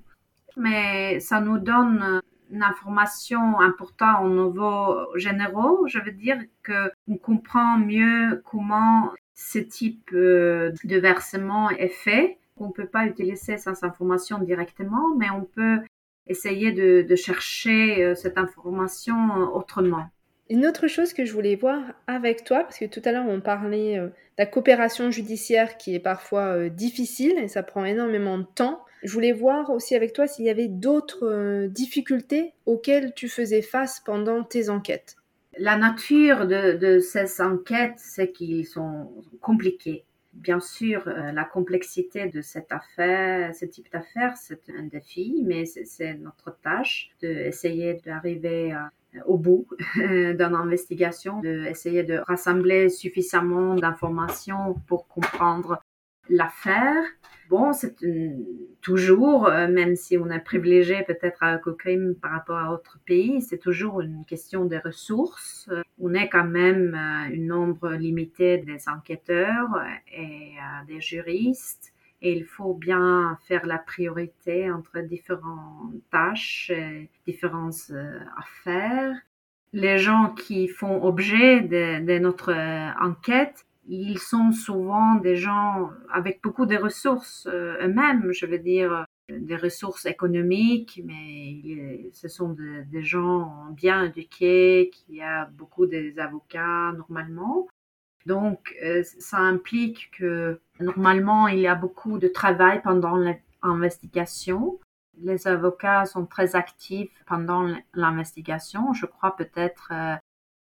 Mais 0.57 1.19
ça 1.19 1.41
nous 1.41 1.57
donne 1.57 2.21
une 2.51 2.61
information 2.61 3.59
importante 3.59 4.17
au 4.25 4.29
niveau 4.29 4.77
généraux. 5.15 5.87
Je 5.87 5.97
veux 5.97 6.11
dire 6.11 6.37
qu'on 6.63 7.17
comprend 7.17 7.79
mieux 7.79 8.43
comment 8.45 9.11
ce 9.33 9.57
type 9.57 10.11
euh, 10.13 10.71
de 10.83 10.97
versement 10.97 11.71
est 11.71 11.95
fait. 12.05 12.37
On 12.57 12.67
ne 12.67 12.73
peut 12.73 12.85
pas 12.85 13.07
utiliser 13.07 13.57
cette 13.57 13.83
information 13.83 14.37
directement, 14.37 15.15
mais 15.17 15.31
on 15.31 15.45
peut 15.45 15.79
essayer 16.27 16.71
de 16.71 17.15
chercher 17.15 18.03
euh, 18.03 18.13
cette 18.13 18.37
information 18.37 19.17
autrement. 19.55 20.07
Une 20.49 20.65
autre 20.67 20.87
chose 20.87 21.13
que 21.13 21.23
je 21.23 21.31
voulais 21.31 21.55
voir 21.55 21.81
avec 22.05 22.43
toi, 22.43 22.63
parce 22.63 22.77
que 22.77 22.85
tout 22.85 23.01
à 23.05 23.11
l'heure 23.11 23.25
on 23.27 23.39
parlait 23.39 23.97
euh, 23.97 24.07
de 24.07 24.11
la 24.37 24.45
coopération 24.45 25.09
judiciaire 25.09 25.77
qui 25.77 25.95
est 25.95 25.99
parfois 25.99 26.57
euh, 26.57 26.69
difficile 26.69 27.37
et 27.37 27.47
ça 27.47 27.63
prend 27.63 27.85
énormément 27.85 28.37
de 28.37 28.45
temps. 28.55 28.83
Je 29.03 29.13
voulais 29.13 29.31
voir 29.31 29.69
aussi 29.69 29.95
avec 29.95 30.11
toi 30.11 30.27
s'il 30.27 30.45
y 30.45 30.49
avait 30.49 30.67
d'autres 30.67 31.25
euh, 31.25 31.67
difficultés 31.67 32.53
auxquelles 32.65 33.13
tu 33.13 33.29
faisais 33.29 33.61
face 33.61 34.01
pendant 34.05 34.43
tes 34.43 34.69
enquêtes. 34.69 35.15
La 35.57 35.77
nature 35.77 36.45
de, 36.47 36.99
ces 36.99 37.39
enquêtes, 37.39 37.97
c'est 37.97 38.31
qu'ils 38.31 38.65
sont 38.65 39.11
compliqués. 39.39 40.03
Bien 40.33 40.59
sûr, 40.59 41.03
la 41.05 41.43
complexité 41.43 42.27
de 42.27 42.41
cette 42.41 42.71
affaire, 42.71 43.53
ce 43.53 43.65
type 43.65 43.85
d'affaire, 43.93 44.35
c'est 44.35 44.67
un 44.75 44.81
défi, 44.81 45.43
mais 45.45 45.65
c'est 45.65 46.15
notre 46.15 46.57
tâche 46.63 47.11
d'essayer 47.21 48.01
d'arriver 48.03 48.71
à 48.71 48.89
au 49.25 49.37
bout 49.37 49.67
d'une 49.95 50.41
investigation, 50.41 51.39
d'essayer 51.41 52.03
de 52.03 52.21
rassembler 52.27 52.89
suffisamment 52.89 53.75
d'informations 53.75 54.75
pour 54.87 55.07
comprendre 55.07 55.79
l'affaire. 56.29 57.03
Bon, 57.49 57.73
c'est 57.73 57.95
toujours, 58.81 59.47
euh, 59.47 59.67
même 59.67 59.95
si 59.95 60.17
on 60.17 60.29
est 60.29 60.39
privilégié 60.39 61.03
peut-être 61.03 61.43
à 61.43 61.59
crime 61.77 62.15
par 62.15 62.31
rapport 62.31 62.57
à 62.57 62.69
d'autres 62.69 62.99
pays, 63.05 63.41
c'est 63.41 63.57
toujours 63.57 64.01
une 64.01 64.25
question 64.25 64.65
des 64.65 64.79
ressources. 64.79 65.69
On 65.99 66.13
est 66.13 66.29
quand 66.29 66.45
même 66.45 66.95
euh, 66.95 67.35
un 67.35 67.37
nombre 67.37 67.91
limité 67.91 68.57
des 68.57 68.87
enquêteurs 68.87 69.69
et 70.15 70.53
euh, 70.57 70.85
des 70.87 71.01
juristes 71.01 71.92
il 72.31 72.45
faut 72.45 72.73
bien 72.73 73.37
faire 73.47 73.65
la 73.65 73.77
priorité 73.77 74.71
entre 74.71 74.99
différentes 75.01 75.93
tâches, 76.11 76.69
et 76.69 77.09
différentes 77.27 77.91
euh, 77.91 78.19
affaires. 78.37 79.15
Les 79.73 79.97
gens 79.97 80.33
qui 80.33 80.67
font 80.67 81.03
objet 81.03 81.61
de, 81.61 82.19
notre 82.19 82.51
euh, 82.51 82.91
enquête, 83.01 83.65
ils 83.87 84.19
sont 84.19 84.51
souvent 84.51 85.15
des 85.15 85.35
gens 85.35 85.89
avec 86.11 86.41
beaucoup 86.41 86.65
de 86.65 86.77
ressources 86.77 87.47
euh, 87.51 87.75
eux-mêmes, 87.85 88.31
je 88.31 88.45
veux 88.45 88.59
dire 88.59 89.05
des 89.29 89.55
ressources 89.55 90.05
économiques, 90.05 91.01
mais 91.05 92.09
ce 92.11 92.27
sont 92.27 92.55
des 92.91 93.03
gens 93.03 93.67
bien 93.71 94.03
éduqués, 94.03 94.91
qui 94.93 95.21
a 95.21 95.45
beaucoup 95.45 95.85
d'avocats 95.85 96.91
normalement. 96.97 97.67
Donc, 98.25 98.75
euh, 98.83 99.03
ça 99.19 99.37
implique 99.37 100.11
que 100.17 100.59
normalement, 100.79 101.47
il 101.47 101.59
y 101.59 101.67
a 101.67 101.75
beaucoup 101.75 102.19
de 102.19 102.27
travail 102.27 102.81
pendant 102.81 103.17
l'investigation. 103.63 104.79
Les 105.21 105.47
avocats 105.47 106.05
sont 106.05 106.25
très 106.25 106.55
actifs 106.55 107.11
pendant 107.27 107.75
l'investigation. 107.93 108.93
Je 108.93 109.05
crois 109.05 109.35
peut-être 109.35 109.89
euh, 109.91 110.15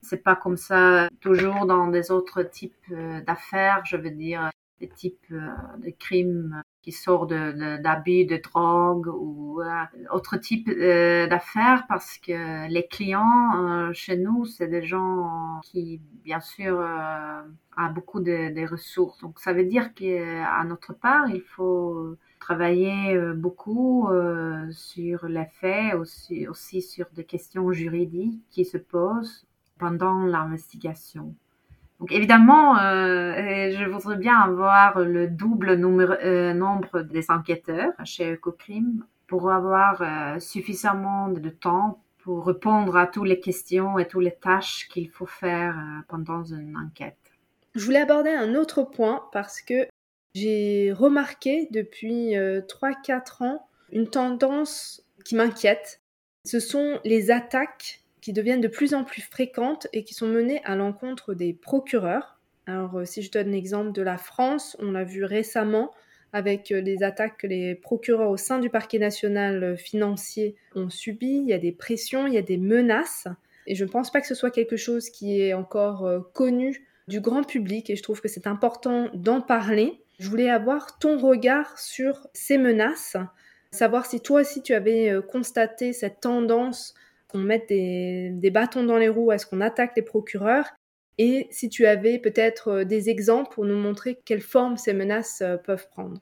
c'est 0.01 0.23
pas 0.23 0.35
comme 0.35 0.57
ça 0.57 1.09
toujours 1.19 1.65
dans 1.65 1.87
des 1.87 2.11
autres 2.11 2.43
types 2.43 2.75
euh, 2.91 3.21
d'affaires. 3.21 3.81
Je 3.85 3.97
veux 3.97 4.11
dire 4.11 4.49
des 4.79 4.89
types 4.89 5.31
de 5.31 5.89
crimes 5.97 6.61
qui 6.81 6.91
sortent 6.91 7.29
d'abus 7.29 8.25
de, 8.25 8.35
de, 8.35 8.41
drogue 8.41 9.07
ou 9.07 9.61
autre 10.11 10.37
type 10.37 10.69
d'affaires 10.69 11.85
parce 11.87 12.17
que 12.17 12.67
les 12.69 12.87
clients 12.87 13.91
chez 13.93 14.17
nous, 14.17 14.45
c'est 14.45 14.67
des 14.67 14.83
gens 14.83 15.61
qui, 15.63 16.01
bien 16.23 16.39
sûr, 16.39 16.77
ont 16.77 17.91
beaucoup 17.91 18.19
de, 18.19 18.53
de, 18.53 18.67
ressources. 18.69 19.19
Donc, 19.21 19.39
ça 19.39 19.53
veut 19.53 19.65
dire 19.65 19.93
qu'à 19.93 20.63
notre 20.65 20.93
part, 20.93 21.29
il 21.29 21.41
faut 21.41 22.17
travailler 22.45 23.15
euh, 23.15 23.33
beaucoup 23.33 24.07
euh, 24.07 24.71
sur 24.71 25.27
les 25.27 25.47
faits, 25.59 25.95
aussi, 25.95 26.47
aussi 26.47 26.83
sur 26.83 27.07
des 27.13 27.23
questions 27.23 27.71
juridiques 27.71 28.39
qui 28.51 28.65
se 28.65 28.77
posent 28.77 29.47
pendant 29.79 30.25
l'investigation. 30.25 31.35
Évidemment, 32.09 32.77
euh, 32.77 33.71
je 33.71 33.89
voudrais 33.89 34.17
bien 34.17 34.37
avoir 34.39 34.99
le 34.99 35.27
double 35.27 35.75
nombre 35.75 37.01
des 37.01 37.31
enquêteurs 37.31 37.93
chez 38.03 38.33
Ecocrime 38.33 39.03
pour 39.27 39.51
avoir 39.51 40.41
suffisamment 40.41 41.29
de 41.29 41.49
temps 41.49 42.01
pour 42.19 42.47
répondre 42.47 42.97
à 42.97 43.05
toutes 43.05 43.27
les 43.27 43.39
questions 43.39 43.99
et 43.99 44.07
toutes 44.07 44.23
les 44.23 44.35
tâches 44.35 44.87
qu'il 44.89 45.09
faut 45.09 45.27
faire 45.27 45.75
pendant 46.07 46.43
une 46.43 46.75
enquête. 46.75 47.17
Je 47.75 47.83
voulais 47.83 47.99
aborder 47.99 48.31
un 48.31 48.55
autre 48.55 48.83
point 48.83 49.23
parce 49.33 49.61
que 49.61 49.87
j'ai 50.33 50.93
remarqué 50.93 51.67
depuis 51.71 52.33
3-4 52.33 52.35
euh, 52.35 53.45
ans 53.45 53.67
une 53.91 54.09
tendance 54.09 55.05
qui 55.25 55.35
m'inquiète. 55.35 56.01
Ce 56.45 56.59
sont 56.59 56.99
les 57.03 57.31
attaques 57.31 58.01
qui 58.25 58.33
deviennent 58.33 58.61
de 58.61 58.67
plus 58.67 58.95
en 58.95 59.03
plus 59.03 59.21
fréquentes 59.21 59.85
et 59.93 60.03
qui 60.03 60.13
sont 60.15 60.27
menées 60.27 60.59
à 60.65 60.75
l'encontre 60.75 61.35
des 61.35 61.53
procureurs. 61.53 62.39
Alors 62.65 62.97
euh, 62.97 63.05
si 63.05 63.21
je 63.21 63.29
donne 63.29 63.51
l'exemple 63.51 63.91
de 63.91 64.01
la 64.01 64.17
France, 64.17 64.75
on 64.79 64.91
l'a 64.91 65.03
vu 65.03 65.23
récemment 65.23 65.91
avec 66.33 66.71
euh, 66.71 66.81
les 66.81 67.03
attaques 67.03 67.37
que 67.37 67.47
les 67.47 67.75
procureurs 67.75 68.31
au 68.31 68.37
sein 68.37 68.59
du 68.59 68.71
parquet 68.71 68.97
national 68.97 69.77
financier 69.77 70.55
ont 70.73 70.89
subies. 70.89 71.41
Il 71.43 71.47
y 71.47 71.53
a 71.53 71.59
des 71.59 71.71
pressions, 71.71 72.25
il 72.25 72.33
y 72.33 72.37
a 72.37 72.41
des 72.41 72.57
menaces. 72.57 73.27
Et 73.67 73.75
je 73.75 73.85
ne 73.85 73.89
pense 73.89 74.11
pas 74.11 74.21
que 74.21 74.27
ce 74.27 74.35
soit 74.35 74.51
quelque 74.51 74.75
chose 74.75 75.09
qui 75.09 75.39
est 75.39 75.53
encore 75.53 76.31
connu 76.33 76.87
du 77.07 77.21
grand 77.21 77.43
public 77.43 77.89
et 77.89 77.95
je 77.95 78.03
trouve 78.03 78.21
que 78.21 78.27
c'est 78.27 78.47
important 78.47 79.09
d'en 79.13 79.39
parler 79.39 80.01
je 80.19 80.29
voulais 80.29 80.49
avoir 80.49 80.97
ton 80.97 81.17
regard 81.17 81.77
sur 81.77 82.27
ces 82.33 82.57
menaces, 82.57 83.17
savoir 83.71 84.05
si 84.05 84.21
toi 84.21 84.41
aussi 84.41 84.61
tu 84.61 84.73
avais 84.73 85.09
euh, 85.09 85.21
constaté 85.21 85.91
cette 85.93 86.21
tendance 86.21 86.93
qu'on 87.35 87.41
mette 87.41 87.67
des, 87.67 88.51
bâtons 88.51 88.83
dans 88.83 88.97
les 88.97 89.09
roues 89.09 89.31
à 89.31 89.37
ce 89.37 89.45
qu'on 89.45 89.59
attaque 89.59 89.93
les 89.97 90.01
procureurs 90.01 90.69
et 91.17 91.47
si 91.51 91.69
tu 91.69 91.85
avais 91.85 92.19
peut-être 92.19 92.67
euh, 92.69 92.83
des 92.85 93.09
exemples 93.09 93.53
pour 93.53 93.65
nous 93.65 93.77
montrer 93.77 94.19
quelle 94.25 94.41
forme 94.41 94.77
ces 94.77 94.93
menaces 94.93 95.41
euh, 95.41 95.57
peuvent 95.57 95.87
prendre. 95.89 96.19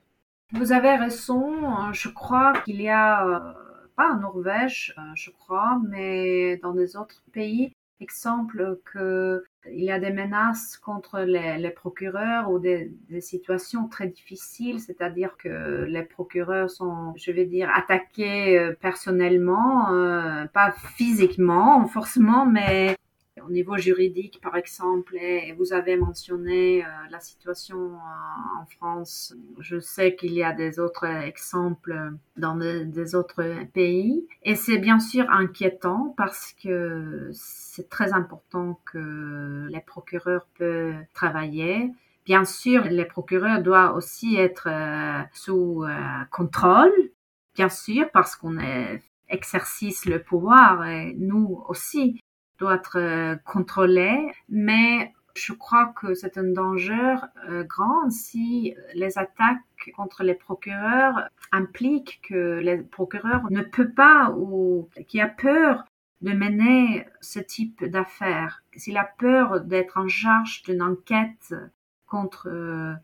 Vous 0.52 0.72
avez 0.72 0.94
raison, 0.94 1.92
je 1.92 2.08
crois 2.08 2.52
qu'il 2.64 2.80
y 2.80 2.88
a, 2.88 3.56
pas 3.96 4.12
en 4.12 4.20
Norvège, 4.20 4.94
je 5.14 5.30
crois, 5.30 5.80
mais 5.88 6.58
dans 6.58 6.72
des 6.72 6.96
autres 6.96 7.22
pays, 7.32 7.72
exemple 8.00 8.80
que 8.84 9.44
il 9.70 9.84
y 9.84 9.90
a 9.90 9.98
des 9.98 10.10
menaces 10.10 10.76
contre 10.76 11.20
les, 11.20 11.70
procureurs 11.70 12.50
ou 12.50 12.58
des, 12.58 12.92
situations 13.20 13.88
très 13.88 14.08
difficiles, 14.08 14.80
c'est-à-dire 14.80 15.36
que 15.38 15.84
les 15.84 16.02
procureurs 16.02 16.68
sont, 16.70 17.14
je 17.16 17.30
vais 17.30 17.46
dire, 17.46 17.70
attaqués 17.74 18.58
euh, 18.58 18.74
personnellement, 18.78 19.90
euh, 19.90 20.44
pas 20.52 20.72
physiquement 20.96 21.86
forcément, 21.86 22.44
mais 22.44 22.96
au 23.46 23.50
niveau 23.50 23.76
juridique, 23.76 24.40
par 24.42 24.56
exemple, 24.56 25.16
et 25.16 25.52
vous 25.52 25.72
avez 25.72 25.96
mentionné 25.96 26.84
euh, 26.84 26.88
la 27.10 27.20
situation 27.20 27.92
en 28.58 28.66
France. 28.66 29.34
Je 29.58 29.78
sais 29.80 30.14
qu'il 30.14 30.32
y 30.32 30.42
a 30.42 30.52
des 30.52 30.78
autres 30.78 31.04
exemples 31.04 32.12
dans 32.36 32.56
des 32.56 33.14
autres 33.14 33.44
pays. 33.72 34.26
Et 34.42 34.54
c'est 34.54 34.78
bien 34.78 35.00
sûr 35.00 35.30
inquiétant 35.30 36.14
parce 36.16 36.54
que 36.62 37.30
c'est 37.32 37.88
très 37.88 38.12
important 38.12 38.80
que 38.84 39.68
les 39.70 39.80
procureurs 39.80 40.46
peuvent 40.58 40.94
travailler. 41.12 41.90
Bien 42.24 42.44
sûr, 42.44 42.84
les 42.84 43.04
procureurs 43.04 43.62
doivent 43.62 43.96
aussi 43.96 44.36
être 44.36 44.68
euh, 44.70 45.22
sous 45.32 45.84
euh, 45.84 46.24
contrôle, 46.30 46.92
bien 47.54 47.68
sûr, 47.68 48.10
parce 48.12 48.34
qu'on 48.34 48.58
exerce 49.28 50.06
le 50.06 50.22
pouvoir 50.22 50.86
et 50.86 51.14
nous 51.18 51.62
aussi 51.68 52.20
être 52.72 52.98
euh, 52.98 53.36
contrôlé, 53.44 54.32
mais 54.48 55.12
je 55.34 55.52
crois 55.52 55.92
que 56.00 56.14
c'est 56.14 56.38
un 56.38 56.52
danger 56.52 57.16
euh, 57.48 57.64
grand 57.64 58.08
si 58.10 58.74
les 58.94 59.18
attaques 59.18 59.90
contre 59.96 60.22
les 60.22 60.34
procureurs 60.34 61.28
impliquent 61.52 62.20
que 62.22 62.60
les 62.60 62.78
procureurs 62.78 63.50
ne 63.50 63.62
peut 63.62 63.90
pas 63.90 64.30
ou 64.36 64.88
qui 65.08 65.20
a 65.20 65.28
peur 65.28 65.84
de 66.22 66.32
mener 66.32 67.06
ce 67.20 67.38
type 67.38 67.84
d'affaires, 67.84 68.62
s'il 68.74 68.96
a 68.96 69.04
peur 69.04 69.60
d'être 69.60 69.98
en 69.98 70.08
charge 70.08 70.62
d'une 70.62 70.82
enquête 70.82 71.54
contre 72.06 72.48
euh, 72.48 72.94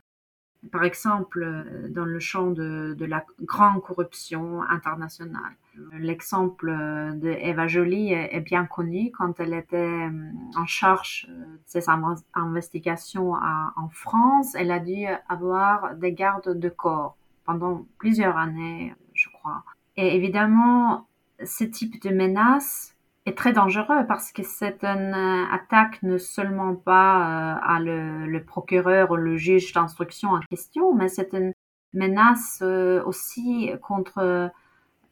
par 0.70 0.85
exemple 0.85 1.42
euh, 1.42 1.88
dans 1.88 2.05
le 2.05 2.20
champ 2.20 2.51
de, 2.51 2.96
la 3.01 3.25
grande 3.42 3.83
corruption 3.83 4.62
internationale. 4.62 5.57
L'exemple 5.99 6.70
de 6.70 7.31
Eva 7.40 7.66
Joly 7.66 8.12
est, 8.12 8.40
bien 8.40 8.66
connu 8.66 9.11
quand 9.12 9.40
elle 9.40 9.55
était 9.55 9.77
euh, 9.77 10.11
en 10.57 10.66
charge 10.66 11.27
euh, 11.31 11.44
de 11.44 11.61
ces 11.64 11.87
investigations 12.35 13.33
en 13.33 13.88
France. 13.90 14.55
Elle 14.55 14.70
a 14.70 14.81
dû 14.81 15.07
avoir 15.29 15.94
des 15.94 16.12
gardes 16.12 16.59
de 16.59 16.68
corps 16.68 17.16
pendant 17.44 17.87
plusieurs 17.99 18.37
années, 18.37 18.94
je 19.14 19.29
crois. 19.31 19.64
Et 19.96 20.14
évidemment, 20.16 21.07
ce 21.44 21.64
type 21.64 22.03
de 22.03 22.11
menace 22.11 22.89
est 23.26 23.37
très 23.37 23.52
dangereux 23.52 24.06
parce 24.09 24.33
que 24.33 24.42
c'est 24.42 24.83
une 24.83 25.14
euh, 25.14 25.44
attaque 25.52 26.02
ne 26.02 26.18
seulement 26.18 26.74
pas 26.74 27.54
euh, 27.54 27.61
à 27.62 27.80
le, 27.80 28.42
procureur 28.44 29.11
ou 29.11 29.16
le 29.16 29.37
juge 29.37 29.72
d'instruction 29.72 30.30
en 30.30 30.40
question, 30.40 30.94
mais 30.94 31.09
c'est 31.09 31.33
une 31.35 31.52
menace 31.92 32.61
euh, 32.62 33.02
aussi 33.04 33.70
contre 33.83 34.50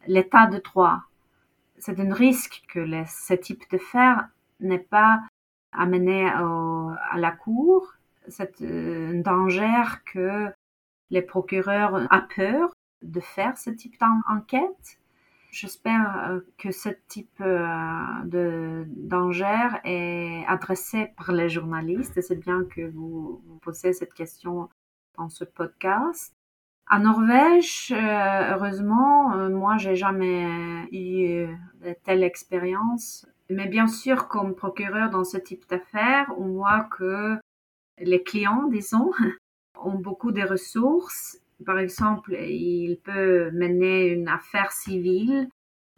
l'état 0.07 0.47
de 0.47 0.59
droit. 0.59 1.03
C'est 1.79 2.01
un 2.01 2.13
risque 2.13 2.65
que 2.69 2.87
ce 3.07 3.35
type 3.35 3.65
fait 3.79 4.17
n'est 4.61 4.79
pas 4.79 5.21
amené 5.73 6.29
à 6.29 7.17
la 7.19 7.31
cour. 7.31 7.95
C'est 8.29 8.61
un 8.63 9.21
danger 9.21 9.85
que 10.13 10.49
les 11.11 11.23
procureurs 11.23 11.95
ont 11.95 12.09
peur 12.35 12.71
de 13.03 13.21
faire 13.21 13.57
ce 13.57 13.71
type 13.71 13.95
d'enquête 14.01 14.98
J'espère 15.51 16.29
euh, 16.29 16.41
que 16.59 16.71
ce 16.71 16.91
type 17.09 17.41
euh, 17.41 17.65
de 18.25 18.85
danger 18.89 19.69
est 19.85 20.45
adressé 20.47 21.13
par 21.17 21.33
les 21.33 21.49
journalistes 21.49 22.21
c'est 22.21 22.39
bien 22.39 22.65
que 22.65 22.83
vous, 22.83 23.43
vous 23.47 23.59
posez 23.59 23.95
cette 23.95 24.13
question 24.13 24.69
dans 25.17 25.31
ce 25.31 25.45
podcast. 25.45 26.35
En 26.91 27.01
Norvège, 27.01 27.93
euh, 27.93 28.55
heureusement, 28.55 29.49
moi, 29.51 29.77
j'ai 29.77 29.95
jamais 29.95 30.87
eu 30.93 31.47
de 31.83 31.95
telle 32.05 32.23
expérience. 32.23 33.27
Mais 33.51 33.67
bien 33.67 33.87
sûr, 33.87 34.29
comme 34.29 34.55
procureur 34.55 35.11
dans 35.11 35.25
ce 35.25 35.37
type 35.37 35.69
d'affaires, 35.69 36.33
on 36.39 36.49
voit 36.49 36.85
que 36.97 37.39
les 37.99 38.23
clients, 38.23 38.69
disons, 38.69 39.11
ont 39.83 39.99
beaucoup 39.99 40.33
de 40.33 40.43
ressources 40.43 41.39
par 41.65 41.79
exemple, 41.79 42.35
il 42.35 42.99
peut 43.03 43.51
mener 43.51 44.07
une 44.07 44.29
affaire 44.29 44.71
civile 44.73 45.49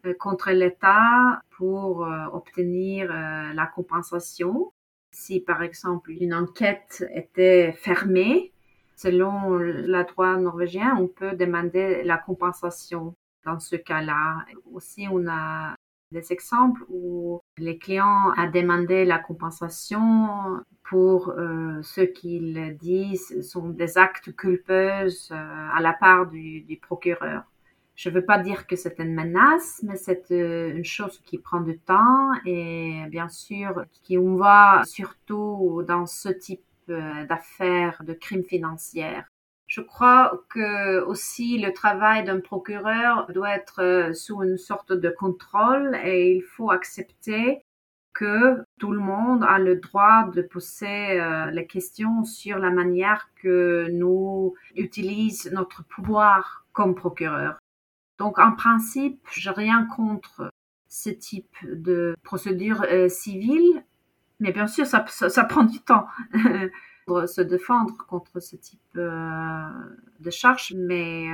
euh, 0.07 0.15
contre 0.15 0.51
l'État 0.51 1.43
pour 1.51 2.05
euh, 2.07 2.27
obtenir 2.33 3.11
euh, 3.11 3.53
la 3.53 3.67
compensation. 3.67 4.73
Si, 5.13 5.41
par 5.41 5.63
exemple, 5.63 6.13
une 6.13 6.33
enquête 6.33 7.05
était 7.15 7.73
fermée, 7.73 8.53
selon 8.97 9.57
le 9.57 10.05
droit 10.05 10.37
norvégien, 10.37 10.97
on 10.99 11.09
peut 11.09 11.37
demander 11.37 12.03
la 12.05 12.17
compensation 12.17 13.15
dans 13.45 13.59
ce 13.59 13.77
cas-là. 13.77 14.45
Aussi, 14.73 15.07
on 15.11 15.27
a 15.29 15.75
des 16.13 16.33
exemples 16.33 16.83
où 16.89 17.41
les 17.59 17.79
clients 17.79 18.33
ont 18.37 18.51
demandé 18.51 19.05
la 19.05 19.19
compensation 19.19 20.61
pour 20.83 21.31
euh, 21.31 21.81
ce 21.83 22.01
qu'ils 22.01 22.77
disent 22.81 23.49
sont 23.49 23.69
des 23.69 23.97
actes 23.97 24.35
culpeux 24.35 25.07
euh, 25.31 25.69
à 25.75 25.81
la 25.81 25.93
part 25.93 26.27
du, 26.27 26.79
procureur. 26.83 27.45
Je 27.95 28.09
ne 28.09 28.15
veux 28.15 28.25
pas 28.25 28.39
dire 28.39 28.67
que 28.67 28.77
c'est 28.77 28.99
une 28.99 29.15
menace, 29.15 29.83
mais 29.85 29.97
c'est 29.97 30.33
euh, 30.33 30.75
une 30.75 30.85
chose 30.85 31.21
qui 31.25 31.39
prend 31.39 31.61
du 31.61 31.79
temps 31.79 32.33
et 32.45 33.05
bien 33.09 33.29
sûr 33.29 33.85
qui 34.03 34.19
on 34.19 34.37
voit 34.37 34.83
surtout 34.85 35.85
dans 35.87 36.07
ce 36.07 36.31
type 36.31 36.65
d'affaires, 36.89 38.03
de 38.05 38.15
crimes 38.15 38.43
financiers. 38.43 39.21
Je 39.71 39.81
crois 39.81 40.33
que 40.49 41.01
aussi 41.05 41.57
le 41.57 41.73
travail 41.73 42.25
d'un 42.25 42.41
procureur 42.41 43.29
doit 43.33 43.55
être 43.55 43.81
euh, 43.81 44.13
sous 44.13 44.43
une 44.43 44.59
sorte 44.59 44.93
de 44.93 45.11
contrôle 45.11 45.97
et 46.03 46.35
il 46.35 46.43
faut 46.43 46.73
accepter 46.73 47.63
que 48.13 48.65
tout 48.81 48.91
le 48.91 48.99
monde 48.99 49.45
a 49.45 49.61
le 49.61 49.77
droit 49.77 50.25
de 50.35 50.43
poser 50.43 51.21
euh, 51.21 51.53
les 51.53 51.69
questions 51.69 52.25
sur 52.25 52.59
la 52.59 52.71
manière 52.71 53.29
que 53.41 53.87
nous 53.93 54.55
utilisons 54.75 55.51
notre 55.53 55.85
pouvoir 55.85 56.67
comme 56.73 56.97
procureur. 56.97 57.57
Donc, 58.19 58.41
en 58.41 58.51
principe, 58.51 59.21
je 59.31 59.51
rien 59.51 59.87
contre 59.95 60.51
ce 60.89 61.11
type 61.11 61.57
de 61.63 62.17
procédure 62.25 62.85
euh, 62.91 63.09
civile, 63.09 63.85
mais 64.41 64.51
bien 64.51 64.67
sûr, 64.67 64.85
ça, 64.85 65.45
prend 65.45 65.63
du 65.63 65.79
temps 65.79 66.09
pour 67.11 67.29
se 67.29 67.41
défendre 67.41 67.97
contre 68.09 68.39
ce 68.39 68.55
type 68.55 68.81
euh, 68.97 69.65
de 70.21 70.31
charge, 70.31 70.75
mais 70.77 71.27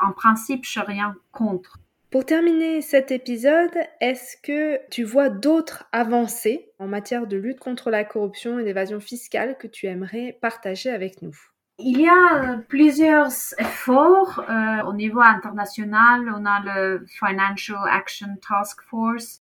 en 0.00 0.12
principe, 0.12 0.64
je 0.64 0.78
rien 0.78 1.16
contre. 1.32 1.78
Pour 2.10 2.24
terminer 2.24 2.80
cet 2.80 3.10
épisode, 3.10 3.76
est-ce 4.00 4.36
que 4.36 4.80
tu 4.90 5.02
vois 5.02 5.28
d'autres 5.28 5.84
avancées 5.90 6.70
en 6.78 6.86
matière 6.86 7.26
de 7.26 7.36
lutte 7.36 7.58
contre 7.58 7.90
la 7.90 8.04
corruption 8.04 8.58
et 8.58 8.64
l'évasion 8.64 9.00
fiscale 9.00 9.56
que 9.58 9.66
tu 9.66 9.86
aimerais 9.86 10.38
partager 10.40 10.90
avec 10.90 11.22
nous? 11.22 11.36
Il 11.78 12.00
y 12.00 12.08
a 12.08 12.58
plusieurs 12.68 13.32
efforts 13.58 14.44
euh, 14.48 14.82
au 14.84 14.92
niveau 14.92 15.20
international. 15.20 16.32
On 16.36 16.44
a 16.44 16.60
le 16.60 17.04
Financial 17.06 17.78
Action 17.90 18.36
Task 18.46 18.82
Force 18.82 19.40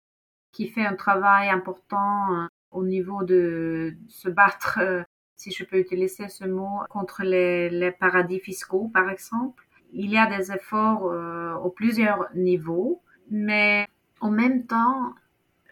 qui 0.52 0.68
fait 0.68 0.86
un 0.86 0.96
travail 0.96 1.50
important 1.50 2.34
euh, 2.34 2.48
au 2.72 2.84
niveau 2.84 3.24
de 3.24 3.96
se 4.08 4.30
battre, 4.30 4.80
euh, 4.80 5.04
si 5.40 5.52
je 5.52 5.64
peux 5.64 5.80
utiliser 5.80 6.28
ce 6.28 6.44
mot, 6.44 6.82
contre 6.90 7.24
les, 7.24 7.92
paradis 7.98 8.40
fiscaux, 8.40 8.90
par 8.94 9.10
exemple 9.10 9.64
il 9.94 10.12
y 10.12 10.18
a 10.18 10.28
des 10.28 10.52
efforts 10.52 11.06
euh, 11.06 11.56
au 11.56 11.70
plusieurs 11.70 12.28
niveaux, 12.36 13.02
mais 13.32 13.88
en 14.20 14.30
même 14.30 14.68
temps, 14.68 15.16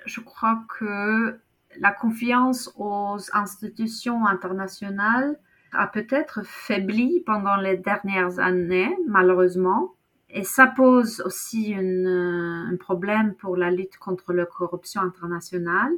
je 0.05 0.21
crois 0.21 0.63
que 0.79 1.37
la 1.79 1.91
confiance 1.91 2.73
aux 2.77 3.17
institutions 3.33 4.25
internationales 4.25 5.37
a 5.73 5.85
peut-être 5.85 6.43
faibli 6.43 7.21
pendant 7.27 7.57
les 7.57 7.77
dernières 7.77 8.39
années, 8.39 8.97
malheureusement. 9.05 9.93
Et 10.29 10.43
ça 10.43 10.65
pose 10.65 11.21
aussi 11.21 11.75
un 11.77 12.75
problème 12.79 13.35
pour 13.35 13.55
la 13.55 13.69
lutte 13.69 13.97
contre 13.97 14.33
la 14.33 14.45
corruption 14.45 15.01
internationale 15.01 15.93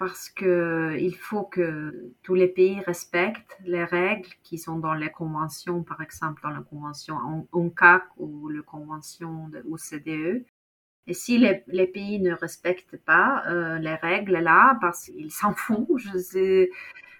parce 0.00 0.30
que 0.30 0.96
il 0.98 1.14
faut 1.14 1.42
que 1.42 2.14
tous 2.22 2.34
les 2.34 2.48
pays 2.48 2.80
respectent 2.80 3.58
les 3.66 3.84
règles 3.84 4.30
qui 4.42 4.56
sont 4.56 4.78
dans 4.78 4.94
les 4.94 5.10
conventions, 5.10 5.82
par 5.82 6.00
exemple 6.00 6.40
dans 6.42 6.48
la 6.48 6.62
convention 6.62 7.46
UNCAC 7.52 8.04
ou 8.16 8.48
la 8.48 8.62
convention 8.62 9.48
de 9.48 9.62
OCDE. 9.68 10.46
Et 11.06 11.12
si 11.12 11.36
les, 11.36 11.86
pays 11.86 12.18
ne 12.18 12.32
respectent 12.32 12.96
pas 12.96 13.44
euh, 13.48 13.76
les 13.78 13.94
règles 13.94 14.38
là, 14.38 14.78
parce 14.80 15.04
qu'ils 15.04 15.30
s'en 15.30 15.52
foutent, 15.64 15.98
je 15.98 16.16
sais, 16.16 16.70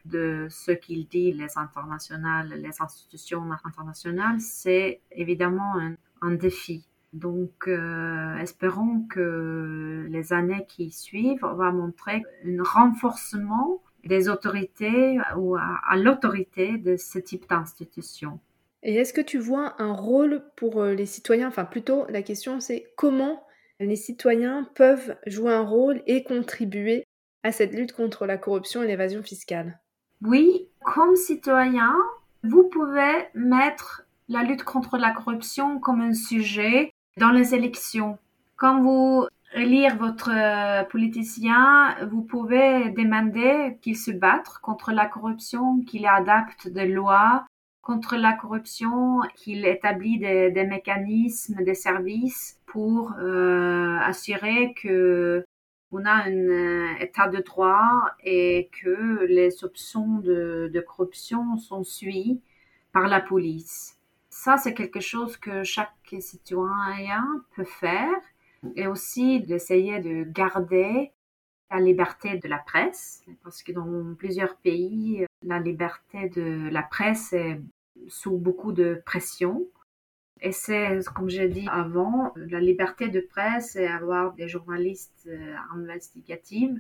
de 0.07 0.47
ce 0.49 0.73
qu'ils 0.73 1.07
disent 1.07 1.37
les 1.37 1.59
internationales, 1.59 2.49
les 2.49 2.81
institutions 2.81 3.45
internationales, 3.63 4.41
c'est 4.41 5.03
évidemment 5.13 5.75
un 6.23 6.31
défi. 6.31 6.90
Donc, 7.13 7.67
euh, 7.67 8.37
espérons 8.39 9.05
que 9.11 10.07
les 10.09 10.33
années 10.33 10.65
qui 10.69 10.91
suivent 10.91 11.41
vont 11.43 11.73
montrer 11.73 12.23
un 12.47 12.63
renforcement 12.63 13.83
des 14.05 14.29
autorités 14.29 15.19
ou 15.37 15.57
à, 15.57 15.97
l'autorité 15.97 16.79
de 16.79 16.97
ce 16.97 17.19
type 17.19 17.49
d'institution. 17.49 18.39
Et 18.83 18.95
est-ce 18.95 19.13
que 19.13 19.21
tu 19.21 19.39
vois 19.39 19.75
un 19.79 19.93
rôle 19.93 20.43
pour 20.57 20.81
euh, 20.81 20.95
les 20.95 21.05
citoyens? 21.05 21.49
Enfin, 21.49 21.65
plutôt, 21.65 22.07
la 22.09 22.23
question 22.23 22.61
c'est 22.61 22.87
comment 22.97 23.45
les 23.79 23.97
citoyens 23.97 24.67
peuvent 24.75 25.17
jouer 25.27 25.53
un 25.53 25.65
rôle 25.65 26.03
et 26.07 26.23
contribuer 26.23 27.05
à 27.43 27.53
cette 27.53 27.75
lutte 27.75 27.93
contre 27.93 28.27
la 28.27 28.39
corruption 28.39 28.83
et 28.83 28.87
l'évasion 28.87 29.23
fiscale? 29.23 29.81
Oui, 30.23 30.69
comme 30.85 31.17
citoyen, 31.17 31.95
vous 32.43 32.65
pouvez 32.65 33.27
mettre 33.35 34.07
la 34.29 34.43
lutte 34.45 34.65
contre 34.65 34.97
la 34.97 35.11
corruption 35.11 35.79
comme 35.79 36.01
un 36.01 36.15
sujet 36.15 36.93
dans 37.17 37.31
les 37.31 37.55
élections. 37.55 38.19
Quand 38.57 38.83
vous 38.83 39.27
élire 39.55 39.97
votre 39.97 40.31
euh, 40.33 40.85
politicien, 40.85 41.97
vous 42.11 42.23
pouvez 42.23 42.91
demander 42.91 43.79
qu'il 43.83 43.97
se 43.97 44.11
batte 44.11 44.59
contre 44.63 44.93
la 44.93 45.07
corruption, 45.07 45.81
qu'il 45.83 46.07
adapte 46.07 46.69
des 46.69 46.87
lois 46.87 47.47
contre 47.83 48.17
la 48.17 48.35
corruption, 48.35 49.21
qu'il 49.35 49.67
établit 49.67 50.19
des, 50.19 50.65
mécanismes, 50.65 51.65
des 51.65 51.75
services 51.75 52.61
pour 52.67 53.15
euh, 53.19 53.99
assurer 54.01 54.75
que 54.75 55.45
on 55.91 56.05
a 56.05 56.13
un 56.13 56.31
euh, 56.31 56.95
état 57.01 57.27
de 57.27 57.39
droit 57.39 58.05
et 58.23 58.71
que 58.81 59.25
les 59.25 59.65
options 59.65 60.19
de, 60.19 60.71
de 60.73 60.81
corruption 60.81 61.57
sont 61.57 61.83
suivies 61.83 62.41
par 62.93 63.09
la 63.09 63.21
police 63.21 64.00
ça, 64.41 64.57
c'est 64.57 64.73
quelque 64.73 65.01
chose 65.01 65.37
que 65.37 65.65
chaque 65.65 66.15
citoyen 66.19 67.45
peut 67.55 67.71
faire 67.85 68.23
et 68.75 68.87
aussi 68.87 69.41
d'essayer 69.43 70.01
de 70.01 70.25
garder 70.25 71.13
la 71.71 71.79
liberté 71.79 72.39
de 72.39 72.49
la 72.49 72.57
presse, 72.57 73.23
parce 73.45 73.63
que 73.63 73.73
dans 73.73 74.15
plusieurs 74.15 74.57
pays, 74.57 75.27
la 75.43 75.59
liberté 75.59 76.31
de 76.31 76.71
la 76.71 76.83
presse 76.83 77.35
est 77.35 77.61
sous 78.09 78.39
beaucoup 78.39 78.73
de 78.73 79.03
pression. 79.05 79.67
Et 80.41 80.53
c'est, 80.53 81.01
comme 81.15 81.29
j'ai 81.29 81.49
dit 81.49 81.69
avant, 81.71 82.33
la 82.35 82.61
liberté 82.61 83.09
de 83.09 83.21
presse 83.21 83.77
et 83.77 83.87
avoir 83.87 84.33
des 84.33 84.49
journalistes 84.49 85.29
euh, 85.29 85.55
investigatifs, 85.75 86.79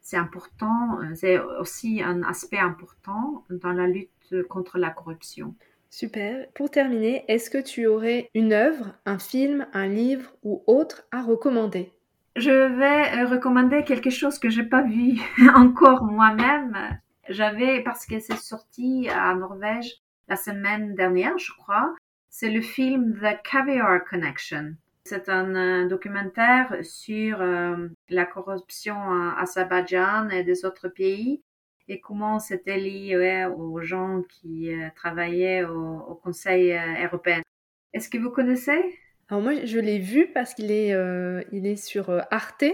c'est 0.00 0.16
important, 0.16 0.98
euh, 1.02 1.14
c'est 1.14 1.38
aussi 1.38 2.02
un 2.02 2.22
aspect 2.22 2.58
important 2.58 3.44
dans 3.50 3.72
la 3.72 3.86
lutte 3.86 4.42
contre 4.48 4.78
la 4.78 4.88
corruption. 4.88 5.54
Super. 5.92 6.46
Pour 6.54 6.70
terminer, 6.70 7.22
est-ce 7.28 7.50
que 7.50 7.58
tu 7.58 7.86
aurais 7.86 8.30
une 8.34 8.54
œuvre, 8.54 8.94
un 9.04 9.18
film, 9.18 9.66
un 9.74 9.86
livre 9.86 10.32
ou 10.42 10.64
autre 10.66 11.02
à 11.12 11.20
recommander? 11.20 11.92
Je 12.34 12.50
vais 12.50 13.20
euh, 13.20 13.26
recommander 13.26 13.84
quelque 13.84 14.08
chose 14.08 14.38
que 14.38 14.48
j'ai 14.48 14.62
pas 14.62 14.80
vu 14.80 15.20
encore 15.54 16.04
moi-même. 16.04 16.98
J'avais 17.28 17.82
parce 17.82 18.06
que 18.06 18.20
c'est 18.20 18.38
sorti 18.38 19.10
à 19.10 19.34
Norvège 19.34 19.96
la 20.28 20.36
semaine 20.36 20.94
dernière, 20.94 21.36
je 21.36 21.52
crois. 21.58 21.94
C'est 22.30 22.50
le 22.50 22.62
film 22.62 23.20
The 23.20 23.42
Caviar 23.44 24.02
Connection. 24.08 24.74
C'est 25.04 25.28
un 25.28 25.54
euh, 25.54 25.88
documentaire 25.88 26.74
sur 26.80 27.42
euh, 27.42 27.88
la 28.08 28.24
corruption 28.24 28.96
à 28.96 29.42
Azerbaïdjan 29.42 30.30
et 30.30 30.42
des 30.42 30.64
autres 30.64 30.88
pays 30.88 31.42
et 31.88 32.00
comment 32.00 32.38
c'était 32.38 32.78
lié 32.78 33.46
aux 33.56 33.80
gens 33.80 34.22
qui 34.28 34.72
euh, 34.72 34.88
travaillaient 34.94 35.64
au, 35.64 36.18
Conseil 36.22 36.72
euh, 36.72 37.04
européen. 37.04 37.42
Est-ce 37.92 38.08
que 38.08 38.18
vous 38.18 38.30
connaissez? 38.30 38.98
Alors 39.28 39.42
moi, 39.42 39.64
je 39.64 39.78
l'ai 39.78 39.98
vu 39.98 40.28
parce 40.32 40.54
qu'il 40.54 40.70
est, 40.70 40.94
euh, 40.94 41.42
il 41.52 41.66
est 41.66 41.76
sur 41.76 42.10
Arte 42.30 42.64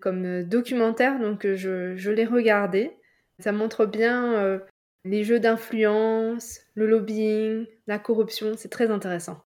comme 0.00 0.42
documentaire, 0.42 1.20
donc 1.20 1.46
je, 1.46 1.96
je 1.96 2.10
l'ai 2.10 2.24
regardé. 2.24 2.90
Ça 3.38 3.52
montre 3.52 3.86
bien 3.86 4.60
les 5.04 5.24
jeux 5.24 5.40
d'influence, 5.40 6.60
le 6.74 6.86
lobbying, 6.86 7.66
la 7.86 7.98
corruption, 7.98 8.54
c'est 8.56 8.68
très 8.68 8.90
intéressant. 8.90 9.42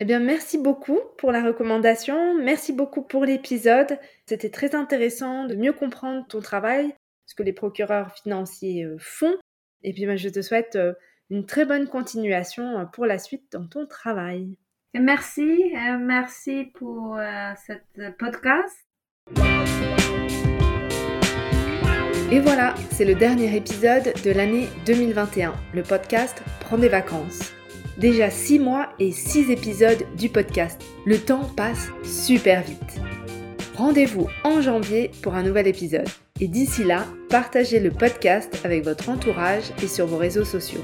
Eh 0.00 0.04
bien, 0.04 0.18
merci 0.18 0.58
beaucoup 0.58 0.98
pour 1.16 1.32
la 1.32 1.42
recommandation, 1.42 2.34
merci 2.42 2.72
beaucoup 2.72 3.02
pour 3.02 3.24
l'épisode. 3.24 3.98
C'était 4.26 4.50
très 4.50 4.74
intéressant 4.74 5.46
de 5.46 5.54
mieux 5.54 5.72
comprendre 5.72 6.26
ton 6.26 6.40
travail 6.40 6.94
ce 7.32 7.34
que 7.34 7.42
les 7.42 7.54
procureurs 7.54 8.12
financiers 8.12 8.84
euh, 8.84 8.96
font. 8.98 9.34
Et 9.82 9.94
puis, 9.94 10.04
ben, 10.04 10.18
je 10.18 10.28
te 10.28 10.42
souhaite 10.42 10.76
euh, 10.76 10.92
une 11.30 11.46
très 11.46 11.64
bonne 11.64 11.88
continuation 11.88 12.78
euh, 12.78 12.84
pour 12.84 13.06
la 13.06 13.18
suite 13.18 13.50
dans 13.52 13.66
ton 13.66 13.86
travail. 13.86 14.58
Merci, 14.94 15.72
merci 16.00 16.66
pour 16.74 17.18
cette 17.56 18.18
podcast. 18.18 18.76
Et 22.30 22.40
voilà, 22.40 22.74
c'est 22.90 23.06
le 23.06 23.14
dernier 23.14 23.56
épisode 23.56 24.12
de 24.22 24.30
l'année 24.30 24.68
2021. 24.84 25.54
Le 25.72 25.82
podcast 25.82 26.42
prend 26.60 26.76
des 26.76 26.90
vacances. 26.90 27.54
Déjà 27.96 28.28
6 28.28 28.58
mois 28.58 28.90
et 28.98 29.12
6 29.12 29.50
épisodes 29.50 30.04
du 30.18 30.28
podcast. 30.28 30.84
Le 31.06 31.16
temps 31.16 31.48
passe 31.56 31.88
super 32.04 32.60
vite. 32.60 33.00
Rendez-vous 33.76 34.28
en 34.44 34.60
janvier 34.60 35.10
pour 35.22 35.36
un 35.36 35.42
nouvel 35.42 35.68
épisode. 35.68 36.10
Et 36.42 36.48
d'ici 36.48 36.82
là, 36.82 37.06
partagez 37.30 37.78
le 37.78 37.92
podcast 37.92 38.58
avec 38.64 38.82
votre 38.82 39.08
entourage 39.08 39.70
et 39.80 39.86
sur 39.86 40.08
vos 40.08 40.16
réseaux 40.16 40.44
sociaux. 40.44 40.80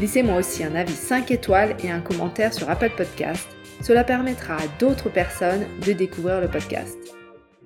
Laissez-moi 0.00 0.36
aussi 0.36 0.64
un 0.64 0.74
avis 0.74 0.94
5 0.94 1.30
étoiles 1.30 1.76
et 1.84 1.90
un 1.90 2.00
commentaire 2.00 2.54
sur 2.54 2.70
Apple 2.70 2.92
Podcast. 2.96 3.46
Cela 3.82 4.02
permettra 4.02 4.54
à 4.54 4.66
d'autres 4.80 5.10
personnes 5.10 5.66
de 5.86 5.92
découvrir 5.92 6.40
le 6.40 6.48
podcast. 6.48 6.96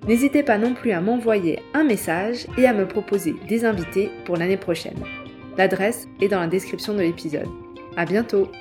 N'hésitez 0.05 0.43
pas 0.43 0.57
non 0.57 0.73
plus 0.73 0.91
à 0.91 0.99
m'envoyer 0.99 1.59
un 1.73 1.85
message 1.85 2.45
et 2.57 2.65
à 2.65 2.73
me 2.73 2.85
proposer 2.85 3.35
des 3.47 3.63
invités 3.63 4.11
pour 4.25 4.35
l'année 4.35 4.57
prochaine. 4.57 4.99
L'adresse 5.57 6.09
est 6.19 6.27
dans 6.27 6.41
la 6.41 6.47
description 6.47 6.93
de 6.93 7.03
l'épisode. 7.03 7.47
À 7.95 8.03
bientôt! 8.03 8.51